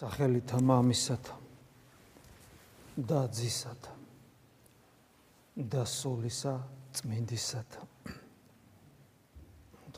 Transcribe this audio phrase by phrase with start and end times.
[0.00, 1.34] სახელითა მამისათა
[3.04, 3.92] და ძისათა
[5.60, 6.52] და სულისა
[6.96, 7.82] წმინდისათა.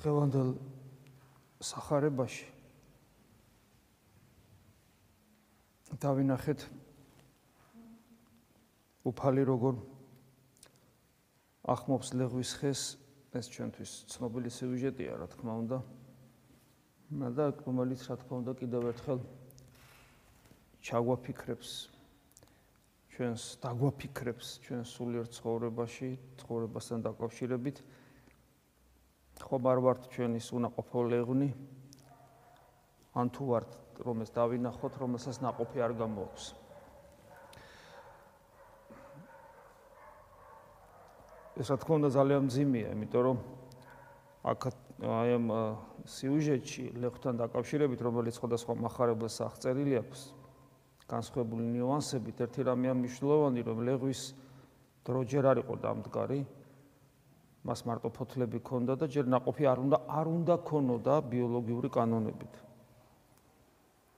[0.01, 0.51] დღევანდელ
[1.63, 2.49] სახარებაში
[6.03, 6.65] დავინახეთ
[9.07, 9.79] უფალი როგორ
[11.77, 12.83] ახმობს ლეღვის ხეს.
[13.33, 15.79] ეს ჩვენთვის ცნობილი სიუჟეტია რა თქმა უნდა.
[17.39, 19.21] და რომელიც რა თქმა უნდა კიდევ ერთხელ
[20.83, 21.93] ჩაგვაფიქრებს
[23.13, 26.09] ჩვენს დაგვაფიქრებს ჩვენს სულიერ ცხოვრებაში,
[26.41, 27.77] ცხოვრებასთან დაკავშირებით.
[29.43, 31.51] ხომ არ ვართ ჩვენის უნაყოფო ლეღნი?
[33.13, 36.45] ან თუ ვართ, რომელს დავინახოთ, რომელსაც ناقოფი არ გამოაქვს.
[41.61, 43.39] ეს რა თქმა უნდა ძალიან მძიმეა, იმიტომ რომ
[44.51, 44.63] აქ
[45.05, 45.61] აი ამ э,
[46.09, 50.21] სიუჟეტში ლეღვთან დაკავშირებით, რომელიც სხვადასხვა מחარებელს აღწერილი აქვს,
[51.13, 54.23] განსხვავებული ნიუანსებით ერთი რამე მნიშვნელოვანი რომ ლეღვის
[55.05, 56.41] დრო ჯერ არ იყო დამდგარი
[57.69, 62.55] მას მარტო ფოთლები ჰქონდა და ჯერ ناقოფი არ უნდა არ უნდა ქონოდა ბიოლოგიური კანონებით.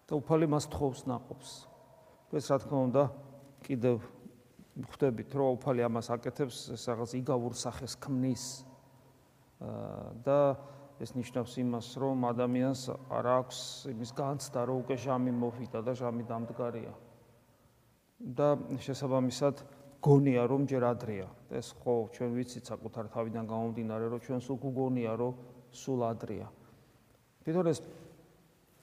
[0.05, 1.50] და უფალი მას თხოვს ناقობს
[2.34, 3.03] ეს რა თქმა უნდა
[3.65, 3.97] კიდევ
[4.91, 8.45] ხვდებით რომ უფალი ამას აკეთებს ეს რაღაც იგავურ სახეს ქმნის
[10.27, 13.59] და აა ეს ნიშნავს იმას, რომ ადამიანს არ აქვს
[13.91, 16.95] იმის განცდა, რომ უკვე ჟამი მოვიდა და ჟამი დამდგარია.
[18.25, 19.55] და შესაბამისად
[20.00, 21.28] გონია, რომ ჯერ ადრეა.
[21.50, 25.33] ეს ხო ჩვენ ვიცით საკუთარ თავიდან გამომდინარე, რომ ჩვენ სულ გგონია, რომ
[25.72, 26.48] სულ ადრეა.
[27.45, 27.78] თვითონ ეს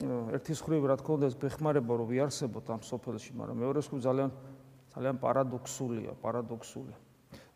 [0.02, 4.30] ერთის ხრივ რა თქმა უნდა ეს ბეხმარება რომ ვიარსებოთ ამ სოფელში, მაგრამ მეორე ხრივ ძალიან
[4.92, 6.96] ძალიან პარადოქსულია, პარადოქსულია.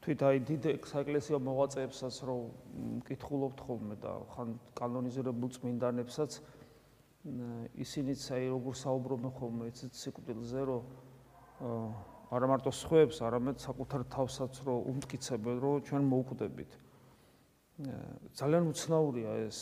[0.07, 2.35] თვით აი დიდ საეკლესიო მოღვაწეებსაც რო
[3.03, 6.37] მკითხულობთ ხოლმე და ხან კანონიზირებულ წმინდანებსაც
[7.83, 10.79] ისინიც აი როგორ საუბრობენ ხოლმე იცით სიკვდილზე რო
[12.39, 16.71] არა მარტო სხვებს, არამედ საკუთარ თავსაც რო უმტკიცებენ რო ჩვენ მოუკვდებით.
[18.39, 19.59] ძალიან უცნაურია ეს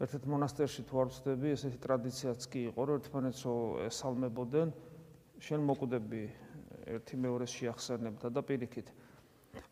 [0.00, 3.42] ერთ-ერთ მონასტერში თუ არ ვწდები, ესეთი ტრადიციაც კი იყო, რომ ერთმანეთს
[3.92, 4.68] ესალმებოდნენ,
[5.40, 6.22] შენ მოკვდები
[6.96, 8.88] ერთი მეორეს შეახსენებდა და პირიქით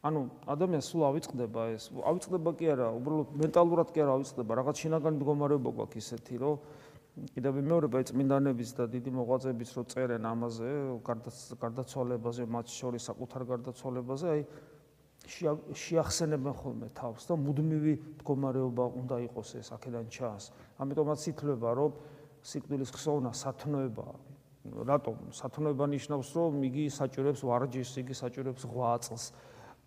[0.08, 0.20] ანუ
[0.54, 1.90] ადამიანს სულ ავიწყდება ეს?
[1.90, 4.52] ავიწყდება კი არა უბრალოდ მენტალურად კი არა ავიწყდება.
[4.62, 6.56] რაღაც შინაგანი მდგომარეობა გვაქვს ისეთი რომ
[7.34, 10.70] კიდევ მეორე ბაი წმინდანების და დიდი მოღვაწეების რო წერენ ამაზე
[11.62, 14.42] გარდაცვალებაზე მათ შორის საკუთარ გარდაცვალებაზე აი
[15.26, 20.44] შეახსენებენ ხოლმე თავს და მუდმივი მდგომარეობა უნდა იყოს ეს აქედან ჩანს.
[20.78, 21.90] ამიტომაც ითვლება რომ
[22.48, 24.14] სიკვდილის ხსოვნა სათნოებაა
[24.88, 25.16] რატომ?
[25.34, 29.24] სათნოება ნიშნავს რომ იგი საჭიროებს ვარჯიშს იგი საჭიროებს ღვაწლს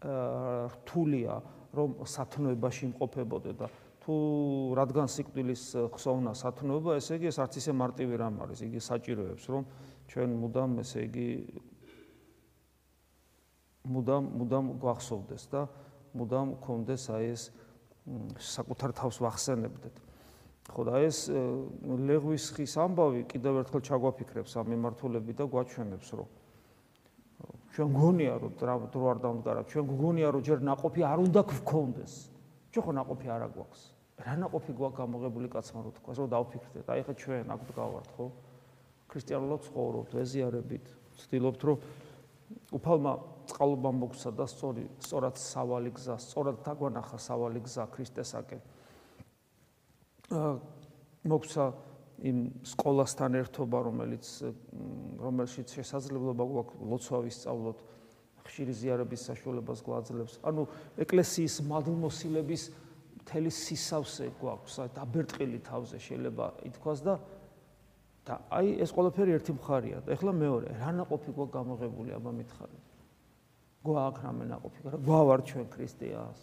[0.01, 1.35] რთულია
[1.72, 3.67] რომ სათნოებაში იმყოფებოდე და
[4.01, 4.16] თუ
[4.73, 5.63] რადგან სიკვდილის
[5.94, 9.63] ხსოვნა სათნოება, ესე იგი ეს არც ისე მარტივი რამ არის, იგი საჭიროებს რომ
[10.09, 11.29] ჩვენ მუდამ ესე იგი
[13.94, 15.62] მუდამ მუდამ გვახსოვდეს და
[16.18, 17.44] მუდამ გქონდეს აი ეს
[18.41, 19.95] საკუთარ თავს ვახსენებდეთ.
[20.72, 26.29] ხო და ეს ლეღვის ხის ამბავი კიდევ ერთხელ ჩაგვაფიქრებს ამ მიმართულებით და გვაჩვენებს რომ
[27.71, 32.13] ჩვენ გგონია რომ დრო არ დავდგარათ ჩვენ გგონია რომ ჯერ ناقოფი არ უნდა გქონდეს.
[32.71, 33.81] ჩვენ ხო ناقოფი არ აგვაქვს
[34.21, 36.87] რა ناقოფი გვაქვს გამოღებული კაცმა რომ თქვას რომ დავფიქრდეთ?
[36.91, 38.25] აი ხა ჩვენ აქ ვდგავართ ხო?
[39.11, 40.85] ქრისტიანულად ცხოვრობთ ეზიარებით.
[41.15, 41.77] ვცდილობთ რომ
[42.75, 43.13] უფალმა
[43.51, 48.61] წყალობა მოგცა და სწორი სწორად სავალი გზა სწორად დაგვანახა სავალი გზა ქრისტესაკენ
[51.31, 51.63] მოგცა
[52.21, 52.37] იმ
[52.69, 54.25] სკოლასთან ერთობა, რომელიც
[55.21, 57.79] რომელშიც შესაძლებლობა გვაქვს ლოცვა ვისწავლოთ,
[58.45, 60.33] ხშირი ზიარების საშუალებას გვაძლევს.
[60.45, 60.61] ანუ
[61.01, 62.63] ეკლესიის მადლმოსილების
[63.21, 67.15] მთელი სისავსე გვაქვს, დაბერტყილი თავზე შეიძლება ითქვას და
[68.21, 72.79] და აი ეს ყველაფერი ერთი მხარეა და ეხლა მეორე, რა ناقოფი გვაქვს გამოღებული აბა მითხარი.
[73.81, 76.41] გვაქვს რამე ناقოფი, რა გვავარ ჩვენ ქრისტიანს.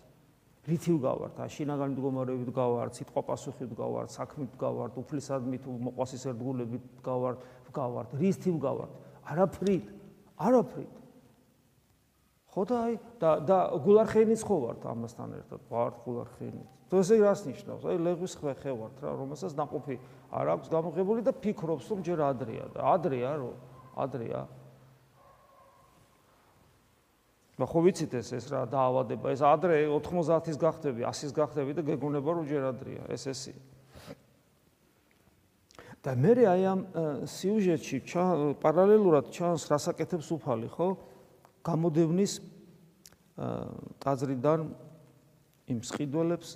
[0.67, 1.39] რითი ვგავართ?
[1.55, 7.39] შინაგანი მდგომარეობით ვგავართ, სიტყვაპასუხით ვგავართ, საქმით ვგავართ, უფლისადმით მოყვასის ერთგულებით ვგავართ,
[7.69, 8.93] ვგავართ, რითი ვგავართ?
[9.29, 9.87] არაფრით,
[10.39, 10.95] არაფრით.
[12.49, 16.65] ხო და აი და და გულარხენიც ხო ვართ ამასთან ერთად, ვართ გულარხენი.
[16.89, 17.85] თუ ესე რას ნიშნავს?
[17.85, 19.97] აი ლეღვის ხე ვართ რა, რომელსაც ნაყოფი
[20.33, 23.55] არ აქვს გამოღებული და ფიქრობს, რომ ჯერ ადრეა და ადრეა რომ
[23.95, 24.41] ადრეა.
[27.59, 32.31] და ხო ვიცით ეს ეს რა დაავადება ეს ადრე 90-ის გახდები 100-ის გახდები და გეგონება
[32.39, 33.55] რომ ჯერ ადრეა ეს ესი
[36.07, 36.81] და მე აი ამ
[37.27, 37.99] სიუჟეტში
[38.63, 40.89] პარალელურად ჩანს რასაკეთებს უფალი ხო
[41.67, 42.39] გამოდევნის
[44.03, 44.61] ტაძრიდან
[45.75, 46.51] იმ სყიდველებს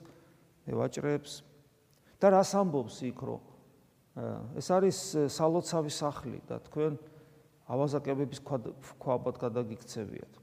[0.70, 1.32] ევაჭრებს
[2.22, 3.42] და რას ამბობს იქ რომ
[4.60, 4.98] ეს არის
[5.32, 6.98] სალოცავი სახლი და თქვენ
[7.72, 10.41] ავაზაკებების ქვაბად გადაგიქცევიათ.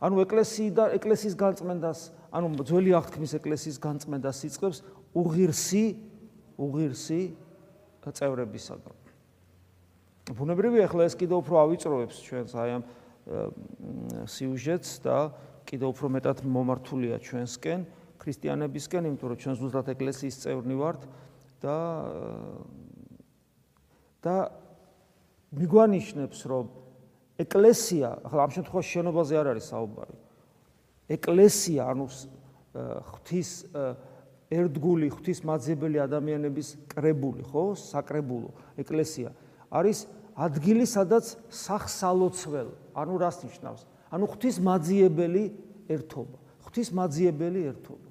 [0.00, 1.98] ანუ ეკლესიიდან ეკლესიის განწმენდას,
[2.32, 4.78] ანუ ძველი აღთქმის ეკლესიის განწმენდას იწყებს
[5.12, 5.84] უღირსი
[6.56, 7.22] უღირსი
[8.00, 8.96] წევრებისაგან.
[10.30, 12.82] ბუნებრივია ახლა ეს კიდევ უფრო ავიწროებს ჩვენს აი ამ
[14.30, 15.16] სიუჟეტს და
[15.68, 17.80] კიდევ უფრო მეტად მომართულია ჩვენსკენ
[18.20, 21.00] ქრისტიანებისკენ, იმიტომ რომ ჩვენ ზუსტად ეკლესიის წევრნი ვართ
[21.60, 21.76] და
[24.20, 24.36] და
[25.56, 26.64] მიგვანიშნებს რომ
[27.40, 30.16] ეკლესია, ახლა ამ შემთხვევაში შენობაზე არ არის საუბარი.
[31.10, 32.04] ეკლესია, ანუ
[33.10, 33.50] ღვთის
[34.50, 37.64] ერთგული ღვთის მაძიებელი ადამიანების კრებული, ხო?
[37.78, 39.30] საკრებულო ეკლესია
[39.70, 43.82] არის ადგილი, სადაც სახსალოცველ, ანუ რას ნიშნავს?
[44.10, 45.44] ანუ ღვთის მაძიებელი
[45.86, 48.08] ერთობა, ღვთის მაძიებელი ერთობა.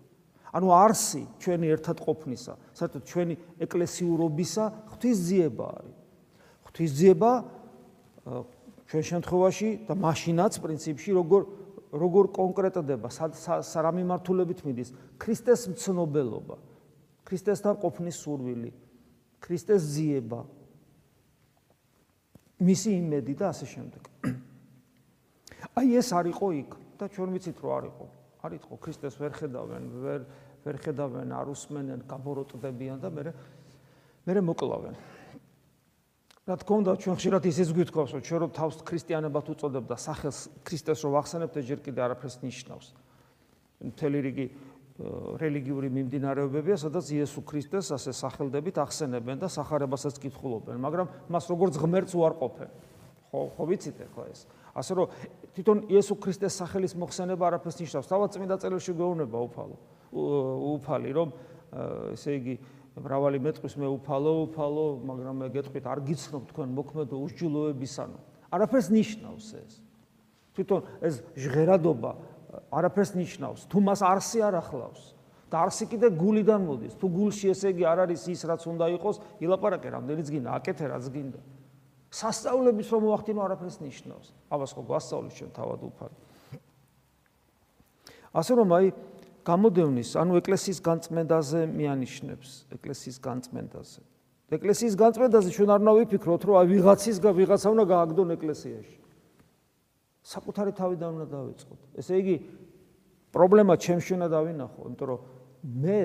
[0.50, 5.98] ანუ არსი ჩვენი ერთად ყოფნისა, საერთოდ ჩვენი ეკლესიურობისა ღვთის ძიება არის.
[6.66, 7.32] ღვთის ძიება
[8.90, 11.42] ჩვენ შემთხვევაში და მაშინაც პრინციპში როგორ
[11.90, 14.90] როგორ კონკრეტდება რა მიმართულებით მიდის?
[15.22, 16.56] ქრისტეს მცნობელობა
[17.30, 18.72] ქრისტესთან ყოფნის სურვილი
[19.42, 20.42] ქრისტეს ძიება.
[22.60, 24.04] მისი იმედი და ასე შემდეგ.
[25.80, 28.06] აი ეს არისო იქ და ჩვენ ვიცით რომ არისო
[28.44, 30.22] არისო ქრისტეს ვერ ხედავენ ვერ
[30.66, 33.32] ვერ ხედავენ არ უსმენენ გაბოროტდებიან და მე
[34.28, 34.96] მე მოკლავენ
[36.50, 40.38] რა თქმა უნდა ჩვენ ხშირად ისიც გვითხოვს რომ ჩვენ რო თავს ქრისტიანებად უწოდებ და სახელს
[40.66, 42.88] ქრისტეს რო ვახსენებთ ეს ჯერ კიდე არაფერს ნიშნავს.
[43.86, 44.46] მთელი რიგი
[45.40, 52.18] რელიგიური მიმდინარეობებია სადაც იესო ქრისტეს ასე სახელდებით ახსენებენ და სახარებასაც კითხულობენ მაგრამ მას როგორც ღმერთს
[52.18, 52.70] უარყოფენ.
[53.30, 54.50] ხო ხო ვიცით ახლა ეს?
[54.74, 55.08] ასე რომ
[55.54, 58.10] თვითონ იესო ქრისტეს სახელის მოხსენება არაფერს ნიშნავს.
[58.10, 59.78] თავად წმინდა წერილში გვეუბნება უფალო
[60.82, 61.30] უფალი რომ
[62.18, 62.56] ესე იგი
[62.98, 68.20] მრავალი მეტყვის მე უფალო უფალო მაგრამ მე გეტყვით არ გიცნობ თქვენ მოქმედო უსჯულოებისანო
[68.50, 69.74] არაფერს ნიშნავს ეს.
[70.58, 72.12] თვითონ ეს ჟღერადობა
[72.74, 73.70] არაფერს ნიშნავს.
[73.70, 75.04] თუ მას არსი არ ახლავს
[75.50, 79.18] და არსი კიდე გულიდან მოდის თუ გულში ესე იგი არ არის ის რაც უნდა იყოს
[79.42, 81.40] ილაპარაკე რამდენიც გინდა აკეთე რაც გინდა.
[82.10, 84.28] სასწაულების რომ მოახდინო არაფერს ნიშნავს.
[84.50, 86.18] აბას ხო გვასწავლის ჩვენ თავად უფალი.
[88.34, 88.86] ასე რომ აი
[89.46, 94.02] გამოდევნის, ანუ ეკლესიის განწმენდაზე მიანიშნებს, ეკლესიის განწმენდაზე.
[94.50, 98.98] ეკლესიის განწმენდაზე ჩვენ არ უნდა ვიფიქროთ, რომ აი ვიღაცის ვიღაცა უნდა გააგდონ ეკლესიაში.
[100.26, 101.80] საკუთარი თავიდან უნდა დავიწყოთ.
[102.02, 102.36] ესე იგი
[103.34, 105.20] პრობლემა ჩემში უნდა დავინახო, იმიტომ რომ
[105.64, 106.02] მე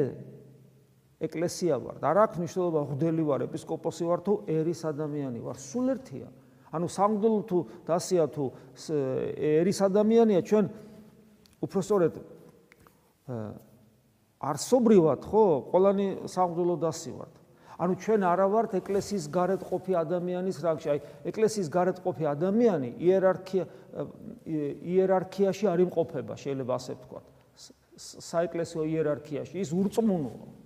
[1.24, 1.96] ეკლესია ვარ.
[2.04, 5.56] არ აქვს მნიშვნელობა ღდელი ვარ, ეპისკოპოსი ვარ თუ ერის ადამიანი ვარ.
[5.56, 6.28] სულ ერთია.
[6.74, 8.44] ანუ სამგდელო თუ დასია თუ
[9.38, 10.64] ერის ადამიანია ჩვენ
[11.62, 12.12] უფრო სწორედ
[13.24, 17.34] არსობრივად ხო ყველანი სამღვდელო დასივართ.
[17.74, 20.88] ანუ ჩვენ არა ვართ ეკლესიის გარეთ ყოფი ადამიანის რანგში.
[20.94, 20.98] აი
[21.30, 23.64] ეკლესიის გარეთ ყოფი ადამიანი იერარქია
[24.94, 27.24] იერარქიაში არ იმყოფება შეიძლება ასე ვთქვათ.
[27.98, 30.63] საეკლესიო იერარქიაში ის ურწმუნოა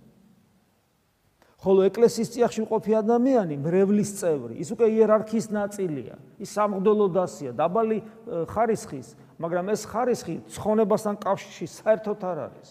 [1.59, 7.99] ხოლო ეკლესიის წიაღში მყოფი ადამიანი მრევლის წევრი ის უკვე იერარქიის ნაწილია ის სამღვდელო დასია დაბალი
[8.47, 9.09] ხარისხის
[9.39, 12.69] მაგრამ ეს ხარისხი ცხონებასთან კავშირში საერთოდ არ არის.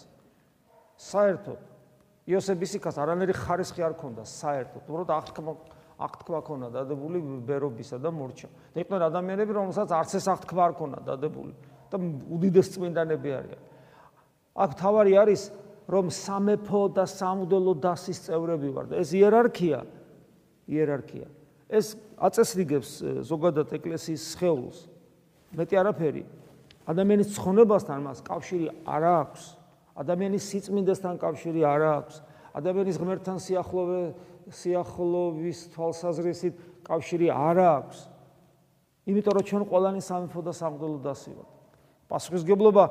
[1.00, 1.60] საერთოდ
[2.28, 4.84] იოსების იქას არანაირი ხარისხი არ ქონდა საერთოდ.
[4.84, 5.52] უბრალოდ აღთქმა
[5.98, 7.18] აღთქმა ქონდა დადებული
[7.48, 8.48] ბერობისა და მორჩა.
[8.76, 11.52] და იყვნენ ადამიანები, რომელსაც არც ეს აღთქმა არ ქონდა დადებული
[11.88, 11.96] და
[12.36, 13.62] უდიდეს წმინდანები არიან.
[14.60, 15.42] აქ თავარი არის
[15.88, 19.84] რომ სამეფო და სამუდელო დასის წევრები ვარ და ეს იერარქია
[20.68, 21.28] იერარქია
[21.68, 22.90] ეს აწესრიგებს
[23.24, 24.84] ზოგადად ეკლესიის სხეულს
[25.56, 26.24] მეტი არაფერი
[26.88, 29.42] ადამიანის ცხონებასთან მას კავშირი არ აქვს.
[30.00, 32.14] ადამიანის სიწმინდესთან კავშირი არ აქვს.
[32.56, 34.00] ადამიანის ღმერთთან სიახლოვე
[34.48, 36.54] სიახლოვის თვალსაზრისით
[36.88, 37.98] კავშირი არ აქვს.
[39.04, 41.50] იმიტომ რომ ჩვენ ყველანი სამეფო და სამღვდელო დასივართ.
[42.08, 42.84] პასუხისგებლობა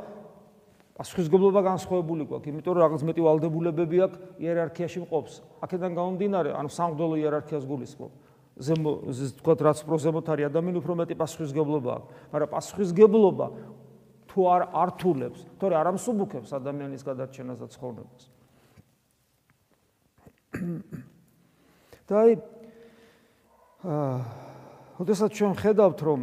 [0.98, 5.34] პასუხისგებლობა განსხვავებული გვაქვს, იმიტომ რომ რაღაც მეტი ვალდებულებები აქვს იერარქიაში მყოფს.
[5.62, 8.12] აქედან გამომდინარე, ანუ სამღვდელო იერარქიას გულისხმობ.
[8.58, 8.92] ზემო
[9.38, 13.48] თქვა რაც უფრო ზემოთ არის ადამიანი უფრო მეტი პასუხისგებლობა აქვს, მაგრამ პასუხისგებლობა
[14.26, 18.24] თუ არ ართულებს, თორე არ ამსუბუქებს ადამიანის გადარჩენას და ცხოვრებას.
[22.10, 22.32] და აი
[23.86, 24.18] აა,
[25.06, 26.20] ოდესაც ჩვენ ხედავთ, რომ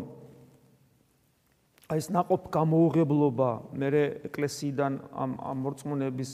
[1.85, 3.89] აი ეს ناقობ გამოუღებლობა მე
[4.25, 6.31] ეკლესიიდან ამ ამ მორწმუნეების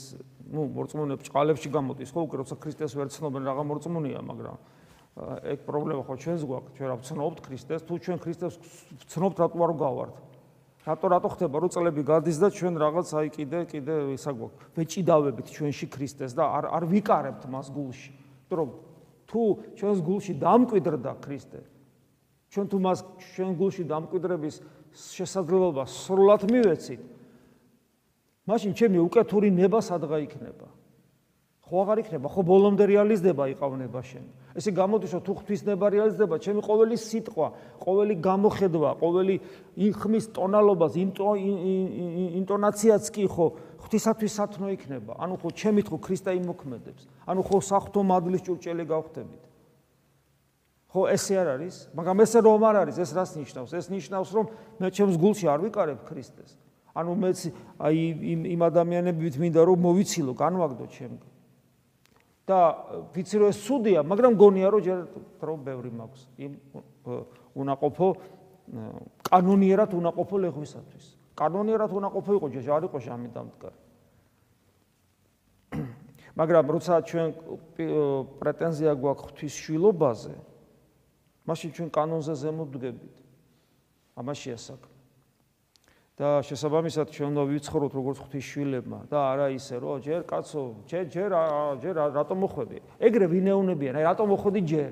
[0.47, 2.23] ну მორწმუნეებს ჭყალებში გამოდის ხო?
[2.23, 4.57] უკვე როცა ქრისტეს ვერ ცნობენ რაღა მორწმუნეა მაგრამ
[5.51, 6.71] ეგ პრობლემა ხო ჩვენს გვაქვს?
[6.71, 8.53] ჩვენ რა ვცნობთ ქრისტეს თუ ჩვენ ქრისტეს
[9.03, 10.15] ვცნობთ რატო არ გავართ
[10.87, 11.55] რატო რატო ხდება?
[11.59, 14.71] რომ წლები გადის და ჩვენ რაღაც აი კიდე კიდე ისა გვაქვს?
[14.71, 18.11] ვეჭიდავებით ჩვენში ქრისტეს და არ არ ვიკარებთ მას გულში.
[18.55, 18.69] რომ
[19.27, 19.41] თუ
[19.75, 21.59] ჩვენს გულში დამკვიდრდა ქრისტე
[22.51, 22.99] ჩვენ თუ მას
[23.35, 24.55] ჩვენ გულში დამკვიდრების
[24.91, 27.01] შესაძლებლობა სრულად მივეცით.
[28.47, 30.67] მაშინ ჩემი უკეთური ნება სადღა იქნება?
[31.71, 32.27] ხო აღარ იქნება?
[32.27, 34.27] ხო ბოლომდე რეალიზდება იყავნება შენ?
[34.59, 37.47] ესე გამოდის რომ თუ ღვთისნება რეალიზდება ჩემი ყოველი სიტყვა
[37.79, 39.35] ყოველი გამოხედვა ყოველი
[39.95, 43.47] ხმის ტონალობას ინტონაციაც კი ხო
[43.87, 45.15] ღვთისათვის სათნო იქნება?
[45.15, 49.50] ანუ ხო ჩემით ხო ქრისტე იმოქმედებს ანუ ხო საფრთხო მადლის ჭურჭელი გავხდებით
[50.91, 54.45] ხო ესე არ არის მაგრამ ესე რომ არ არის ეს რას ნიშნავს ეს ნიშნავს რომ
[54.79, 56.59] მე ჩემს გულში არ ვიკარებ ქრისტეს
[56.91, 57.39] ანუ მეც
[57.79, 57.99] აი
[58.35, 61.31] იმ იმ ადამიანებით მინდა რომ მოვიცილო განვაგდო ჩემს
[62.51, 62.59] და
[63.15, 64.99] ვიცი რომ ეს სუდია, მაგრამ გონია რომ ჯერ
[65.39, 66.21] დრო ბევრი მაქვს.
[66.41, 66.51] იმ
[67.55, 68.07] უნაყოფო
[69.29, 71.05] კანონიერად უნაყოფო ლეღვისათვის.
[71.37, 73.73] კანონიერად უნაყოფო იყო ჯერ არ იყო ჟამი დამდგარ.
[76.39, 77.27] მაგრამ როცა ჩვენ
[78.41, 80.33] პრეტენზია გვაქვს ღვთის შვილობაზე,
[81.47, 83.13] მაშინ ჩვენ კანონზე ზემოდგებით.
[84.17, 84.91] ამაშია საქმე.
[86.21, 91.29] და შესაბამისად ჩვენ უნდა ვიცხოვროთ როგორც ღვთისშვილებმა და არა ისე რომ ჯერ კაცო ჯერ ჯერ
[91.81, 92.77] ჯერ რატომ მოხვედი?
[93.01, 94.91] ეგრე ვინეუნებიან აი რატომ მოხვედი ჯერ?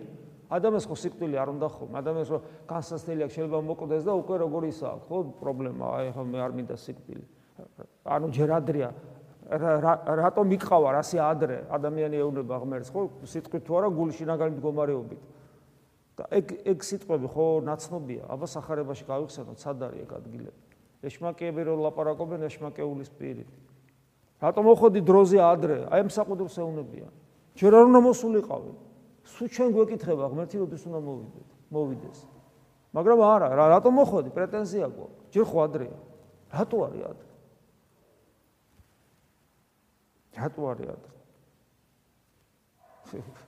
[0.50, 1.90] ადამიანს ხო სიკვდილი არ უნდა ხომ?
[2.02, 5.18] ადამიანს რომ განსასწრელი აქვს შეიძლება მოკვდეს და უკვე როგორ ისაა ხო?
[5.38, 7.26] პრობლემა აი ხო მე არ მინდა სიკვდილი.
[8.10, 8.90] ანუ ჯერ ადრეა
[10.26, 11.58] რატომ იყავა რასი ადრე?
[11.70, 13.02] ადამიანი ეუნება ღმერთს ხო?
[13.22, 15.22] სიტყვით თუ არა გულში ნაგალი მდგომარეობით
[16.20, 20.70] და ეგ ეგ სიტყვები ხო ნაცნობია აბა სახარებაში გავიხსენოთ სად არის ეგ ადგილები
[21.06, 23.48] ეშმაკეები რო ლაპარაკობენ ეშმაკეულის პირით.
[24.44, 25.78] რატომ მოხდი დროზე ადრე?
[25.88, 27.12] აი ამ საყუდებს ეუნებიან.
[27.56, 28.72] ჯერ არ უნდა მოსულიყავი.
[29.24, 31.50] სუ ჩვენ გვეკითხება ღმერთი როდის უნდა მოვიდეთ?
[31.72, 32.20] მოვიდეს.
[32.96, 34.30] მაგრამ არა, რა რატომ მოხდი?
[34.36, 35.24] პრეტენზია გვაქვს.
[35.32, 35.98] ჯერ ხო ადრეა.
[36.52, 37.30] რატო არის ადრე?
[40.36, 41.19] რატო არის ადრე?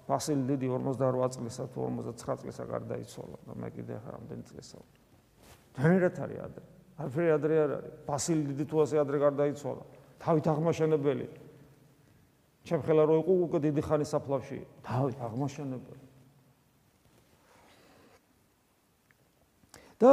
[0.07, 4.77] ფასილი დიდი 48 წლისა თუ 59 წლისა გარდაიცვალა და მე კიდე ხარ ამდენი წლისა.
[5.77, 6.65] დანერათ არის ადრე.
[7.01, 7.93] არაფერი ადრე არ არის.
[8.07, 9.83] ბასილი დიდი თუ ასე ადრე გარდაიცვალა.
[10.21, 11.27] თავით აღმაშენებელი.
[12.61, 14.59] ჩემ ხელა რო იყო უკვე დიდი ხანი საფლავში.
[14.85, 16.05] თავით აღმაშენებელი.
[20.01, 20.11] და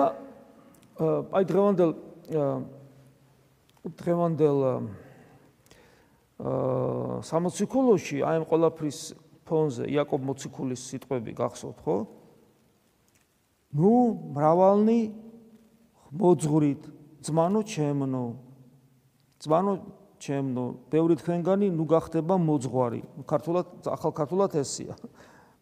[1.32, 1.90] აი დღევანდელ
[3.98, 4.80] დღევანდელ აა
[7.24, 8.98] სამოციქულოში აი ამ ყოლაფრის
[9.48, 11.96] ფონზე იაკობ მოციქულის სიტყვები გახსოვთ ხო?
[13.80, 13.94] ნუ
[14.36, 15.00] მრავალნი
[16.12, 16.82] მოძღვრით
[17.24, 18.24] ძმანო ჩემნო
[19.44, 19.72] ძმანო
[20.18, 23.02] ჩემნო ბევრი თქვენგანი ნუ გახდება მოძღვარი.
[23.28, 24.96] ქართულად ახალ ქართულად ესია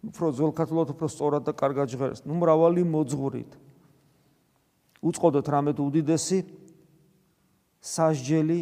[0.07, 2.21] უფრო ძველ ქართულად უფრო სწორად და კარგად ჟღერს.
[2.25, 3.53] ნუ მრავალი მოძღვრით.
[5.03, 6.39] უწყოდოთ რამე თუ უდიდესი
[7.83, 8.61] სასჯელი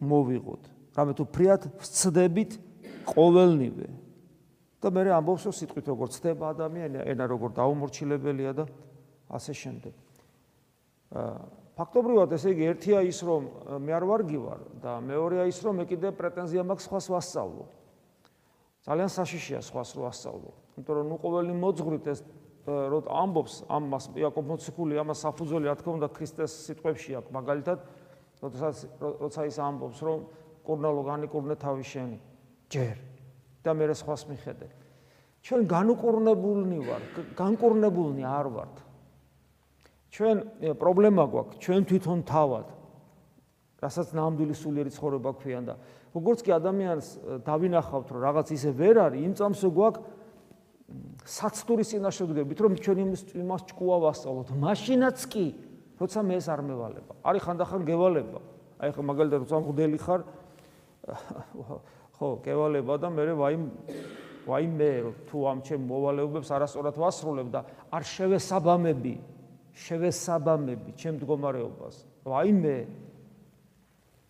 [0.00, 0.62] მოვიღოთ.
[0.96, 2.50] რამე თუ ფრიად ვწდებით
[3.06, 4.05] ყოველნივე
[4.80, 8.64] და მე ამბობს რომ სიტყვით როგორ ცდება ადამიანი ენა როგორ დაუმორჩილებელია და
[9.32, 9.94] ასე შემდეგ
[11.76, 13.48] ფაქტობრივად ესე იგი ერთია ის რომ
[13.84, 17.64] მე არ ვარგი ვარ და მეორეა ის რომ მე კიდე პრეტენზია მაქვს სხვას ვასწავლო.
[18.86, 20.50] ძალიან საშიშია სხვას რო ვასწავლო.
[20.76, 22.20] იმიტომ რომ ნუ ყოველი მოძღვრით ეს
[22.66, 27.78] რო ამბობს ამას იაკობ მოციქული ამას საფუძველი რა თქმა უნდა ქრისტეს სიტყვებში აქვს მაგალითად
[28.42, 28.76] როდესაც
[29.22, 30.18] როცა ის ამბობს რომ
[30.66, 32.18] კურნალო განიკურნე თავი შენი
[32.72, 33.15] ჯერ
[33.66, 34.66] და მე სხვას მიხედე.
[35.42, 37.02] ჩვენ განუკურნებულნი ვარ,
[37.34, 38.86] განკურნებულნი არ ვართ.
[40.16, 40.38] ჩვენ
[40.80, 42.66] პრობლემა გვაქვს ჩვენ თვითონ თავად
[43.84, 45.74] რასაც ნამდვილი სულიერი ცხოვრება ქვიან და
[46.16, 47.08] როგორც კი ადამიანს
[47.44, 50.00] დავინახავთ რომ რაღაც ისე ვერ არის იმ წამსო გვაქვს
[51.36, 52.98] საცდური წინაშედგებით რომ ჩვენ
[53.44, 55.46] იმას ჭკუა ვასწავლოთ მაშინაც კი
[56.00, 58.40] როცა მე ეს არ მევალება არის ხანდახან გევალება
[58.80, 60.20] აი ხო მაგალითად როცა მღდელი ხარ
[62.16, 63.56] ხო გევალება და მე ვაი
[64.46, 64.90] ვაი მე
[65.28, 67.60] თუ ამ ჩემ მოვალეობებს არასწორად ვასრულებ და
[67.92, 69.14] არ შევესაბამები
[69.76, 71.96] შევესაბამები ჩემ მდგომარეობას.
[72.24, 72.76] აი მე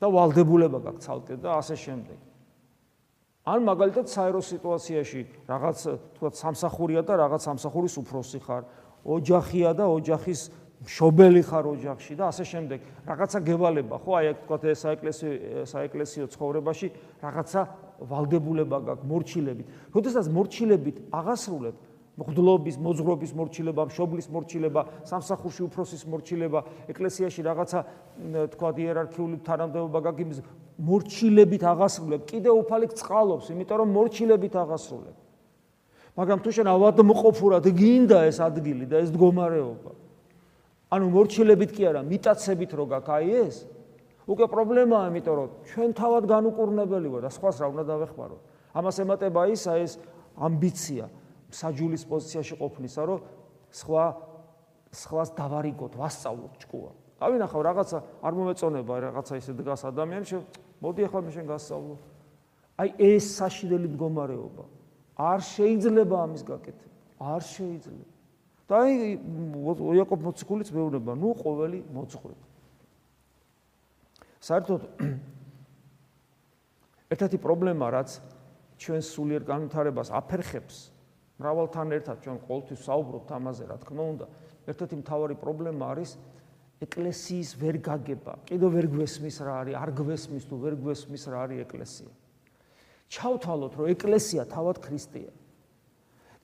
[0.03, 2.19] და ვალდებულება გაქვს ცალკე და ასე შემდეგ.
[3.47, 5.79] ან მაგალითად საერო სიტუაციაში რაღაც
[6.19, 8.63] თქვა სამსახურია და რაღაც სამსახურის უფროსი ხარ,
[9.07, 10.41] ოჯახია და ოჯახის
[10.85, 12.81] მშობელი ხარ ოჯახში და ასე შემდეგ.
[13.09, 14.11] რაღაცა გევალება, ხო?
[14.13, 16.87] აი თქვა ეს საეკლესიო საეკლესიო ცხოვრებაში
[17.25, 17.61] რაღაცა
[18.05, 19.67] ვალდებულება გაქვს მორჩილებით.
[19.97, 21.77] როდესაც მორჩილებით აღასრულებ,
[22.17, 26.61] მღვდლობის, მოძღრობის მორჩილება, მშობლის მორჩილება, სამსახურში უფროსის მორჩილება,
[26.93, 27.79] ეკლესიაში რაღაცა
[28.53, 30.39] თქვა იერარქიული თანამდებობა გაგიმის
[30.77, 35.17] მორჩილებით აღასრულებ, კიდე უფალი წყალობს, იმიტომ რომ მორჩილებით აღასრულებ.
[36.17, 40.06] მაგრამ თუ შენ ავადმყოფურად გინდა ეს ადგილი და ეს მდგომარეობა.
[40.91, 43.57] ანუ მორჩილებით კი არა, მიტაცებით რო გაქვს აი ეს.
[44.27, 48.37] უკვე პრობლემაა, იმიტომ რომ ჩვენ თავად განუკურნებელი ვარ და სხვას რა უნდა დავეხმარო.
[48.75, 49.93] ამას ემატება ისა ეს
[50.39, 51.05] ამბიცია.
[51.47, 53.21] საჯულის პოზიციაში ყოფნისა, რომ
[53.71, 54.05] სხვა
[54.93, 56.91] სხვას დავარიგოთ, ვასწავლოთ ჭკუა.
[57.23, 60.37] გავინახავ რაღაცა არ მომეწონება რაღაცა ისე დგას ადამიანში,
[60.83, 61.95] მოდი ახლა მე შენ გასწავლო.
[62.77, 64.65] აი ეს საშინელი მდგომარეობა
[65.17, 66.95] არ შეიძლება ამის გაკეთება.
[67.17, 68.16] არ შეიძლება.
[68.67, 68.95] და აი
[69.95, 72.47] იაკობ მოციქულიც მეუბნება, ნუ ყოველი მოძღვრება.
[74.47, 74.83] საერთოდ
[77.15, 78.19] ერთ-ერთი პრობლემა რაც
[78.83, 80.77] ჩვენ სულიერ განვითარებას აფერხებს
[81.41, 84.27] მრავალთან ერთად ჩვენ ყოველთვის საუბრობთ ამაზე რა თქმა უნდა
[84.73, 86.11] ერთ-ერთი მთავარი პრობლემა არის
[86.87, 88.35] ეკლესიის ვერ გაგება.
[88.49, 92.11] კიდევ ვერ გვესმის რა არის არ გვესმის თუ ვერ გვესმის რა არის ეკლესია.
[93.07, 95.33] ჩავთვალოთ რომ ეკლესია თავად ქრისტეა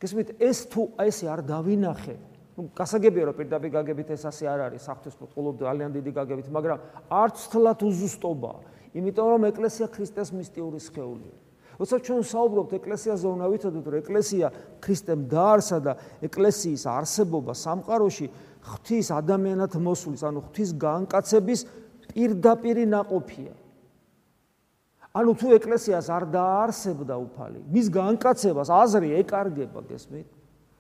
[0.03, 2.17] გესმით, ეს თუ ესე არ დავინახე,
[2.59, 6.79] ну გასაგებია რომ პირდაპირ გაგებით ეს ასე არ არის, საფრთხეს მოტყოლობ ძალიან დიდი გაგებით, მაგრამ
[7.07, 8.53] არც თლათ უზუსტობა,
[8.99, 11.37] იმიტომ რომ ეკლესია ქრისტეს მისტიური სხეულია.
[11.81, 14.47] როცა ჩვენ საუბრობთ ეკლესიაზე, უნდა ვითოდოთ, რომ ეკლესია
[14.85, 15.93] ქრისტემ დაარსა და
[16.29, 18.27] ეკლესიის არსებობა სამყაროში
[18.63, 21.61] ღვთის ადამიანად მოსulis, ანუ ღვთის განკაცების
[22.13, 23.62] პირდაპირი ناყოფია.
[25.13, 30.29] ანუ თუ ეკლესიას არ დაარსებდა უფალი მის განკაცებას აზრი ეკარგება გესმით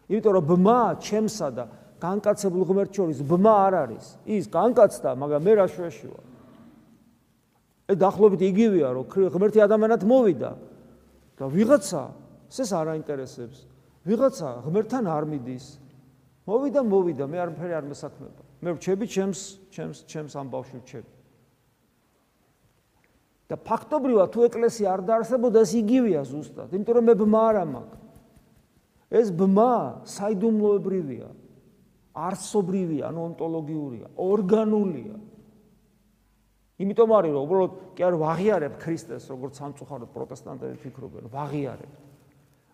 [0.08, 1.64] იმიტომ რომ ბმა ჩემსა და
[2.02, 4.06] განკაცებულ ღმერთს შორის ბმა არ არის.
[4.26, 6.24] ის განკაცდა მაგრამ მე რა შვეში ვარ
[7.92, 9.04] ე დახლობით იგივეა რომ
[9.36, 10.50] ღმერთი ადამიანად მოვიდა.
[11.38, 12.02] და ვიღაცა
[12.52, 13.58] ეს არ აინტერესებს.
[14.06, 15.66] ვიღაცა ღმერთთან არ მიდის.
[16.46, 21.10] მოვიდა მოვიდა მე არაფერი არ მოსაქმება მე რჩები ჩემს ჩემს ჩემს ამ ბავშვი რჩები
[23.52, 28.02] და ფაქტობრივად თუ ეკლესია არ დაარსებოდა ეს იგივეა ზუსტად იმიტომ რომ მე ბმა არ მაქვს
[29.12, 29.72] ეს ბმა
[30.08, 31.28] საიდუმლოებრივია
[32.12, 35.16] არსობრივია ანუ ონტოლოგიურია ორგანულია.
[36.82, 41.92] იმიტომ არის რომ უბრალოდ კი არ ვაღიარებ ქრისტეს როგორც სამწუხაროდ პროტესტანტები ფიქრობენ ვაღიარებ.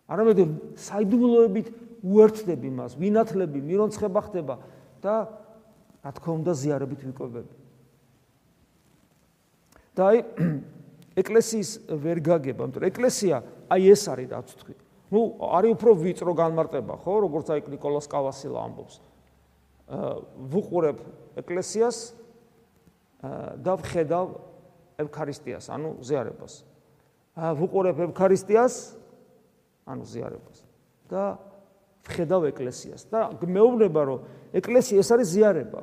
[0.09, 0.39] არამედ
[0.79, 1.69] საიდუმლოებით
[2.03, 4.55] უერთდები მას ვინათლები მირონცხება ხდება
[5.03, 5.15] და
[6.03, 7.58] რა თქმა უნდა ზიარებით ვიკვებები
[9.99, 10.19] და აი
[11.23, 13.43] ეკლესიის ვერ გაგება, იმიტომ რომ ეკლესია
[13.75, 14.75] აი ეს არის რაც თქვი.
[15.11, 18.95] ну, არის უფრო ვიწრო განმარტება, ხო, როგორც აი ნიკოლას კავასილა ამბობს.
[19.89, 20.11] აა
[20.53, 20.99] ვუყურებ
[21.41, 21.97] ეკლესიას
[23.65, 24.27] და ვხედავ
[25.01, 26.55] ევქარისტიას, ანუ ზიარებას.
[27.35, 28.75] აა ვუყურებ ევქარისტიას,
[29.89, 30.59] ანუ ზიარებას
[31.09, 31.41] და
[32.05, 34.19] ვხედავ ეკლესიას და მეუბნება რომ
[34.61, 35.83] ეკლესია ეს არის ზიარება.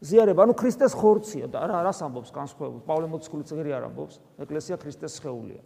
[0.00, 2.82] ზიარება, ანუ ქრისტეს ხორცია და რა რას ამბობს განსხვავებული?
[2.88, 5.62] პავლე მოციქული წიგრი არ ამბობს, ეკლესია ქრისტეს სხეულია.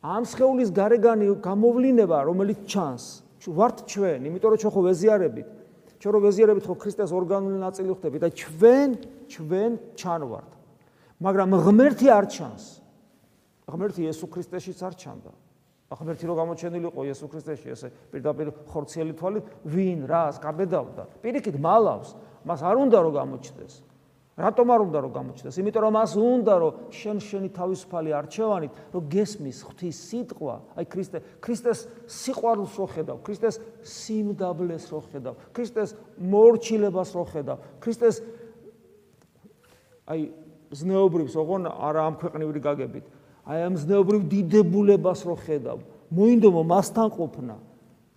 [0.00, 3.04] ამ სხეულის გარეგანი გამოვლინება, რომელიც ჩანს,
[3.44, 5.48] ვართ ჩვენ, იმიტომ რომ ჩვენ ხო ვეზიარებით,
[6.00, 8.88] ჩვენ რო ვეზიარებით ხო ქრისტეს ორგანული ნაწილი ხდები და ჩვენ
[9.28, 9.70] ჩვენ
[10.00, 10.50] ჩანვართ
[11.20, 12.80] მაგრამ ღმერთი არ ჩანს.
[13.68, 15.32] ღმერთი იესო ქრისტეშიც არ ჩანდა
[15.90, 22.14] ღმერთი რო გამოჩენილიყო იესო ქრისტეში ესე პირდაპირ ხორციელი თვალით ვინ რას გაბედავდა პირიქით მალავს
[22.46, 23.74] მას არ უნდა რომ გამოჩნდეს.
[24.40, 25.54] რატომ არ უნდა რომ გამოჩნდეს?
[25.60, 31.18] იმიტომ რომ მას უნდა რომ შენ შენი თავისუფალი არჩევანით რომ გესმის ღვთის სიტყვა, აი ქრისტე,
[31.44, 38.16] ქრისტეს სიყვარულს რო ხედავ, ქრისტეს სიმდაბლეს რო ხედავ, ქრისტეს მორჩილებას რო ხედავ, ქრისტეს
[40.08, 40.20] აი
[40.70, 43.04] ზნეობრივს ოღონ არა ამ ქვეყნიური გაგებით,
[43.46, 45.78] აი ამ ზნეობრივ დიდებულებას რო ხედავ,
[46.10, 47.56] მოინდომო მასთან ყოფნა.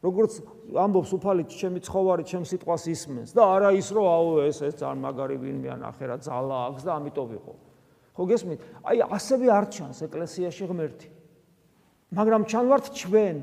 [0.03, 0.33] როგორც
[0.75, 4.99] ამბობს უფალი ჩემი ცხოვარი ჩემ სიტყვას ისმენს და არა ის რომ აუ ეს ეს ძალიან
[4.99, 7.53] მაგარი ვინმე ან ახერა ძალა აქვს და ამიტომ ვიყო.
[8.11, 8.59] ხო გესმით?
[8.83, 11.07] აი ასევე არ ჩანს ეკლესიაში ღმერთი.
[12.11, 13.37] მაგრამ ჩანვართ ჩვენ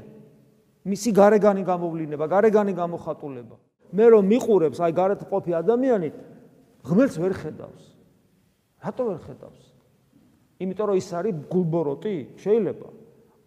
[0.84, 3.56] მისი გარეგანი გამოვლინება, გარეგანი გამოხატულება.
[3.96, 6.08] მე რომ მიყურებს აი გარეთ ყოფი ადამიანი
[6.84, 7.84] ღმერთს ვერ ხედავს.
[8.84, 9.64] რატო ვერ ხედავს?
[10.60, 12.88] იმიტომ რომ ის არის გულბოროტი, შეიძლება.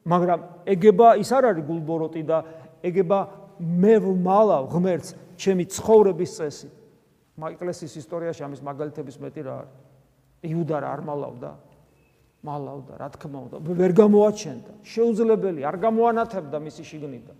[0.03, 2.37] მაგრამ ეგება ის არ არის გულბოროტი და
[2.83, 3.19] ეგება
[3.61, 6.67] მე ვმალავ ღმერთს ჩემი ცხოვრების წესი.
[7.37, 9.77] ეკლესიის ისტორიაში ამის მაგალითების მეტი რა არის?
[10.43, 11.51] იუდა რა არ მალავდა?
[12.43, 14.71] მალავდა, რა თქმა უნდა, ვერ გამოაჩენდა.
[14.83, 17.37] შეუძლებელი, არ გამოანათებდა მისი შიგნიდან.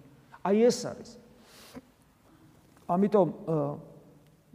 [0.47, 1.09] აი ეს არის.
[2.87, 3.27] ამიტომ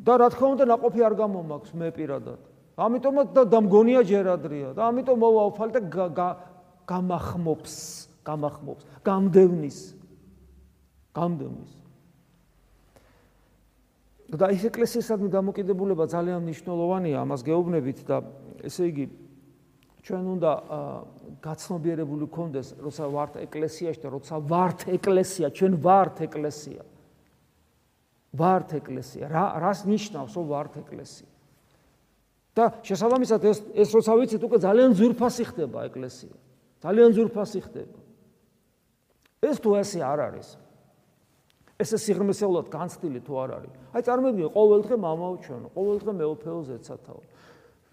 [0.01, 2.41] და რა თქმა უნდა, ناقოფი არ გამომაქვს მე პირადად.
[2.79, 5.81] ამიტომაც და დამგონია ჯერადრია და ამიტომ მოვაუფალ და
[6.89, 7.75] გამახმობს,
[8.25, 9.79] გამახმობს, გამდევნის
[11.19, 11.73] გამდევნის.
[14.29, 18.21] და ეს ეკლესიისადმი დამოკიდებულება ძალიან მნიშვნელოვანია, ამას გეუბნებით და
[18.61, 19.05] ესე იგი
[20.05, 20.51] ჩვენ უნდა
[21.41, 26.83] გაცნობიერებული ვქონდეს, როცა ვართ ეკლესიაში და როცა ვართ ეკლესია, ჩვენ ვართ ეკლესია.
[28.37, 29.25] ვართ ეკლესია.
[29.33, 31.29] რა რას ნიშნავს, რომ ვართ ეკლესია?
[32.59, 36.35] და შესაბამისად ეს ეს როცა ვიცით, უკვე ძალიან ზურფასი ხდება ეკლესია.
[36.83, 37.99] ძალიან ზურფასი ხდება.
[39.47, 40.49] ეს თუ ასე არ არის,
[41.79, 43.73] ესე სიღრმისეულად განცდილი თუ არ არის?
[43.95, 47.23] აი წარმოიდგინე, ყოველ დღე მამაო ჩვენო, ყოველ დღე მეუფეო ზეცათაო.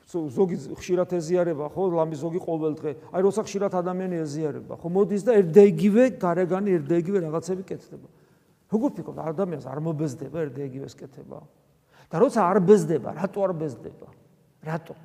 [0.05, 2.91] ზოგი ხშირად ეზიარება, ხო, ლამი ზოგი ყოველ დღე.
[3.13, 8.07] აი როცა ხშირად ადამიანი ეზიარება, ხო, მოდის და ერთდაიგივე გარეგანი ერთდაიგივე რაღაცები კეთდება.
[8.69, 11.39] როგორ ფიქრობ, ადამიანს არ მობეზდება ერთდაიგივეს კეთება?
[12.09, 14.07] და როცა არ ბეზდება, რატო არ ბეზდება?
[14.65, 14.95] რატო?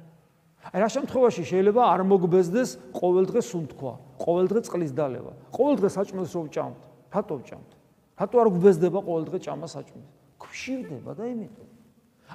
[0.61, 5.89] აი რა შემთხვევაში შეიძლება არ მოგბეზდეს ყოველ დღე სუნთქვა, ყოველ დღე წყლის დალევა, ყოველ დღე
[5.97, 6.79] საჭმელს რო ვჭამთ?
[7.13, 7.71] რატო ვჭამთ?
[8.21, 10.11] რატო არ გბეზდება ყოველ დღე ჭამა საჭმელს?
[10.41, 11.69] გვშირდება და იმიტომ.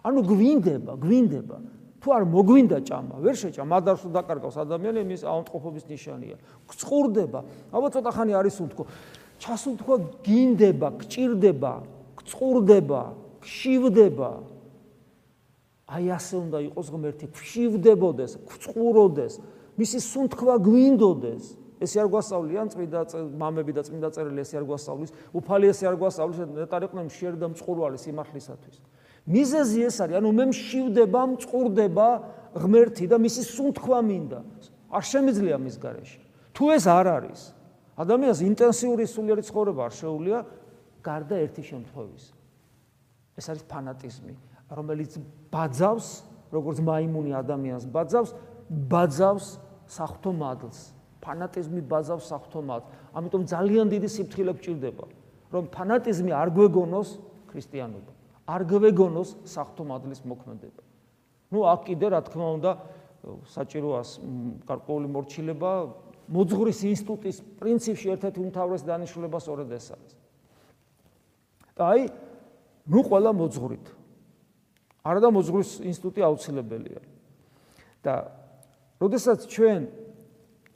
[0.03, 1.57] ანუ გვინდება, გვინდება.
[2.05, 6.38] თუ არ მოგვინდა ჭამა, ვერ შეჭამ, ადარს დაკარგავს ადამიანი, იმის აუნტყოფობის ნიშანია.
[6.69, 7.39] გწყურდება,
[7.73, 8.83] აბა ცოტა ხანი არის სუნთქო.
[9.41, 11.73] ჩასუნთქვა გინდება, გჭირდება,
[12.21, 13.01] გწყურდება,
[13.41, 14.31] გშივდება.
[15.85, 19.33] აი ასე უნდა იყოს ღმერთი, გშივდებოდეს, გწყუროდეს,
[19.77, 21.43] მისი სუნთქვა გვინდოდეს.
[21.75, 22.99] ესე არ გვასწავლიან წმინდა
[23.35, 27.97] მამები და წმინდა წერილი ესე არ გვასწავლის, უფალი ესე არ გვასწავლის, ნეტარიყვნენ მშიერ და მწყურვალი
[27.99, 28.77] სიმართლისათვის.
[29.27, 32.07] მიზეზი ეს არის, ანუ მე მშივდება, მწყურდება
[32.55, 34.39] ღმერთი და მისი სუნთქვა მინდა.
[34.95, 36.21] არ შემიძლია მის გარეშე.
[36.55, 37.41] თუ ეს არ არის,
[37.99, 40.39] ადამიანს ინტენსიური სულიერი ცხოვრება არ შეუძლია
[41.03, 42.25] გარდა ერთი შემთხვევის.
[43.35, 44.33] ეს არის ფანატიზმი,
[44.69, 45.12] რომელიც
[45.51, 46.08] ბაძავს,
[46.54, 48.32] როგორც მაიმუნი ადამიანს ბაძავს,
[48.69, 49.47] ბაძავს
[49.86, 50.80] სახთო მადლს.
[51.21, 52.89] ფანატიზმი ბაძავს სახთო მადლს.
[53.17, 55.06] ამიტომ ძალიან დიდი სიფრთხილე გჭირდება,
[55.54, 57.10] რომ ფანატიზმი არ გვეგონოს
[57.49, 58.12] ქრისტიანობა,
[58.45, 60.82] არ გვეგონოს სახთო მადლის მოქმედება.
[61.51, 62.71] ну, აქ კიდე რა თქმა უნდა
[63.47, 64.01] საჭიროა
[64.67, 65.71] გარკვეული მორჩილება,
[66.25, 70.12] მოძღვრის ინსტიტუტის პრინციპში ერთ-ერთი უმთავრესი დანიშნულება სწორედ ეს არის.
[71.75, 72.01] და აი,
[72.89, 73.86] ნუ ყველა მოძღვრით.
[75.05, 77.01] არადა მოძღვრის ინსტიტუტი აუცილებელია.
[78.05, 78.13] და
[79.01, 79.81] როდესაც ჩვენ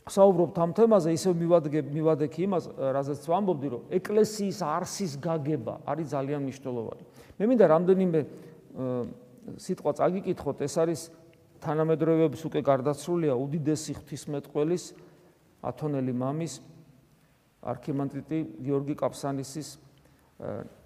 [0.10, 6.42] საუბრობთ ამ თემაზე, ისევ მივადგებ მივადექი იმას, რაზეც ვამბობდი, რომ ეკლესიის არსის გაგება არის ძალიან
[6.50, 7.04] მნიშვნელოვანი.
[7.38, 8.20] მე მინდა რამდენიმე
[9.62, 11.02] სიტყვა წაგიკითხოთ, ეს არის
[11.62, 14.84] თანამედროვეობის უკვე გარდაცვლილია უდიდესი ღვთისმეტყველის
[15.70, 16.54] ათონელი მამის
[17.60, 19.70] არქიმანდრიტი გიორგი კაფსანისის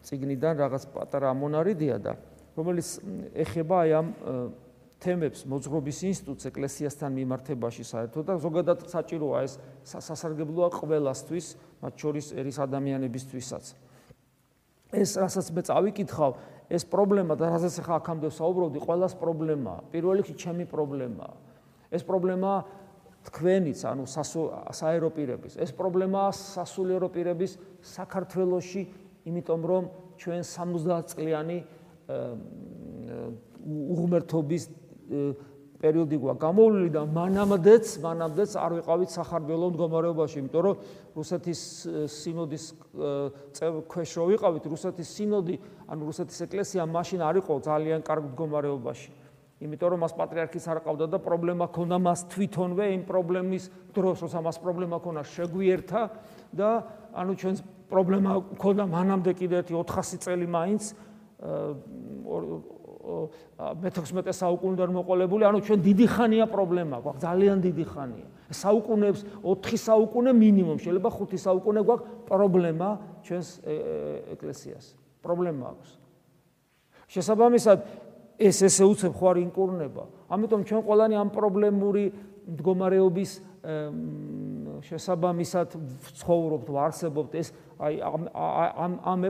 [0.04, 2.18] ციგნიდან რაღაც პატარა ამონარიდია და
[2.58, 2.88] რომელიც
[3.34, 4.08] ეხება აი ამ
[5.04, 11.48] თემებს მოძღრობის ინსტიტუტს ეკლესიასთან მიმართებაში საერთოდ და ზოგადად საჭიროა ეს სასარგებლოა ყველასთვის,
[11.84, 13.66] მათ შორის ერის ადამიანებისთვისაც.
[14.94, 16.32] ეს რასაც მე წავიკითხავ,
[16.70, 19.80] ეს პრობლემა და რასაც ახლა აქამდე საუბრობდი, ყველას პრობლემაა.
[19.92, 21.36] პირველ რიგში ჩემი პრობლემაა.
[21.92, 22.60] ეს პრობლემაა
[23.28, 24.04] თქვენიც, ანუ
[24.72, 25.58] საერო პირების.
[25.58, 28.82] ეს პრობლემაა სასულიერო პირების საქართველოსში,
[29.26, 29.84] იმიტომ რომ
[30.20, 31.58] ჩვენ 70 წლიანი
[33.94, 34.64] უღმერთობის
[35.84, 40.76] პერიოდი გვა გამოვლილი და მანამდეც მანამდეც არ ვიყავით სახარბელო მდგომარეობაში, იმიტომ რომ
[41.12, 41.62] რუსეთის
[42.08, 42.66] სინოდის
[43.92, 45.56] ქვეშ რო ვიყავით, რუსეთის სინოდი,
[45.92, 49.10] ანუ რუსეთის ეკლესია მაშინ არ იყო ძალიან კარგ მდგომარეობაში.
[49.64, 53.64] იმიტომ რომ მას პატრიარქის არ ყავდა და პრობლემა ქონდა მას თვითონვე იმ პრობლემის
[53.96, 56.02] დროს, როცა მას პრობლემა ქონდა შეგვიერთა
[56.52, 56.70] და
[57.16, 57.60] ანუ ჩვენს
[57.92, 60.84] პრობლემა ქონდა მანამდე კიდე ერთი 400 წელი მაინც
[63.84, 68.28] მე-16 საუკუნიდან მოყოლებული, ანუ ჩვენ დიდი ხანია პრობლემა გვაქვს, ძალიან დიდი ხანია.
[68.54, 72.90] საუკუნეებს 4 საუკუნე მინიმუმ, შეიძლება 5 საუკუნე გვაქვს პრობლემა
[73.28, 73.48] ჩვენს
[74.34, 74.86] ეკლესიას.
[75.24, 75.90] პრობლემა აქვს.
[77.12, 77.78] შესაბამისად,
[78.40, 80.04] ეს ესე უცებ ხوار ინკურნება.
[80.32, 82.04] ამიტომ ჩვენ ყველანი ამ პრობლემური
[82.50, 83.32] მდგომარეობის
[84.84, 85.76] შესაბამისად
[86.20, 89.22] ცხოვრობთ, ვარსებობთ ეს აი ამ ამ ამ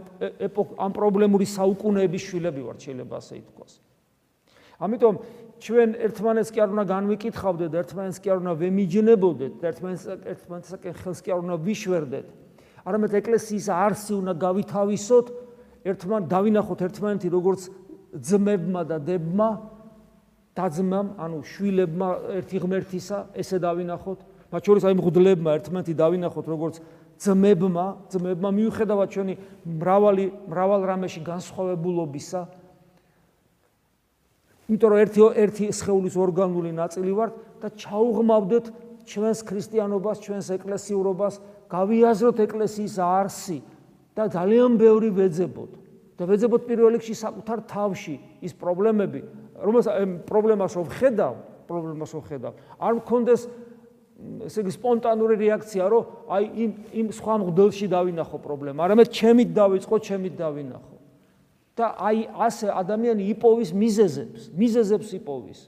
[0.77, 3.73] ამ პრობლემური საუკუნეების შვილები ვართ, შეიძლება ასე ითქვას.
[4.83, 5.15] ამიტომ
[5.63, 11.29] ჩვენ ერთმანეთს კი არ უნდა განვიკითხავდეთ, ერთმანეთს კი არ უნდა ვემიჯნებოდეთ, ერთმანეთს ერთმანეთსაკენ ხელს კი
[11.31, 12.27] არ უნდა ვიშვერდეთ.
[12.83, 15.27] არამედ ეკლესიის არსი უნდა გავითავისოთ,
[15.87, 17.61] ერთმან დავინახოთ ერთმანეთი როგორც
[18.11, 19.49] ძმებმა და დებმა
[20.53, 24.19] დაძმამ, ანუ შვილებმა ერთი ღმერთისა, ესე დავინახოთ.
[24.53, 26.75] მათ შორის აი მღვდლებმა ერთმანეთი დავინახოთ როგორც
[27.17, 29.33] ძმებმა, ძმებმა მიუხედავად ჩვენი
[29.65, 32.41] მრავალი მრავალ რამეში განსხვავებულობისა.
[34.69, 37.33] იმიტომ რომ ერთი ერთი სხეულის ორგანული ნაწილი ვართ
[37.65, 38.65] და ჩაუღმავდეთ
[39.09, 41.33] ჩვენს ქრისტიანობას, ჩვენს ეკლესიურობას,
[41.67, 43.57] გავიაზროთ ეკლესიის არსი
[44.13, 45.81] და ძალიან ბევრი ვეძებოთ.
[46.13, 49.21] და ვეძებოთ პირველ რიგში საკუთარ თავში ის პრობლემები,
[49.57, 49.93] რომელსაც
[50.29, 51.33] პრობლემას რო ვხედავ,
[51.65, 53.41] პრობლემას რო ვხედავ, არ მქონდეს
[54.47, 56.71] ესე იგი სპონტანური რეაქცია, რომ აი იმ
[57.03, 60.95] იმ სხვა მღვდელში დავინახო პრობლემა, არამედ ჩემით დავიწყო, ჩემით დავინახო.
[61.73, 65.59] და აი ასე ადამიანი იპოვის მიზეზებს, მიზეზებს იპოვის.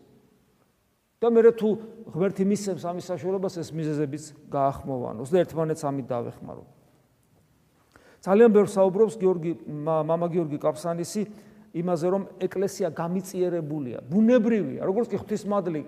[1.17, 1.69] და მე თუ
[2.13, 6.63] ღმერთი მისცემს ამის საშუალებას, ეს მიზეზებიც გაახმოვანოს და ერთმანეთს ამით დავეხმარო.
[8.21, 11.21] ძალიან ბევრ საუბრობს გიორგი მამა გიორგი კაპსანისი
[11.75, 15.81] იმაზე რომ ეკლესია გამიწიერებულია, ბუნებრივია, როგორც კი ღვთისმადლი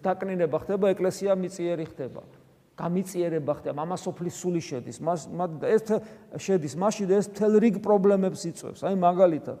[0.00, 2.22] დაკნინება ხდება, ეკლესია მიწიერი ხდება.
[2.76, 5.28] გამიწიერება ხდება, მამასოფლის სული შედის, მას
[5.64, 5.84] ეს
[6.40, 8.84] შედის, მაშინ ეს თელ რიგ პრობლემებს იწვევს.
[8.84, 9.58] აი მაგალითად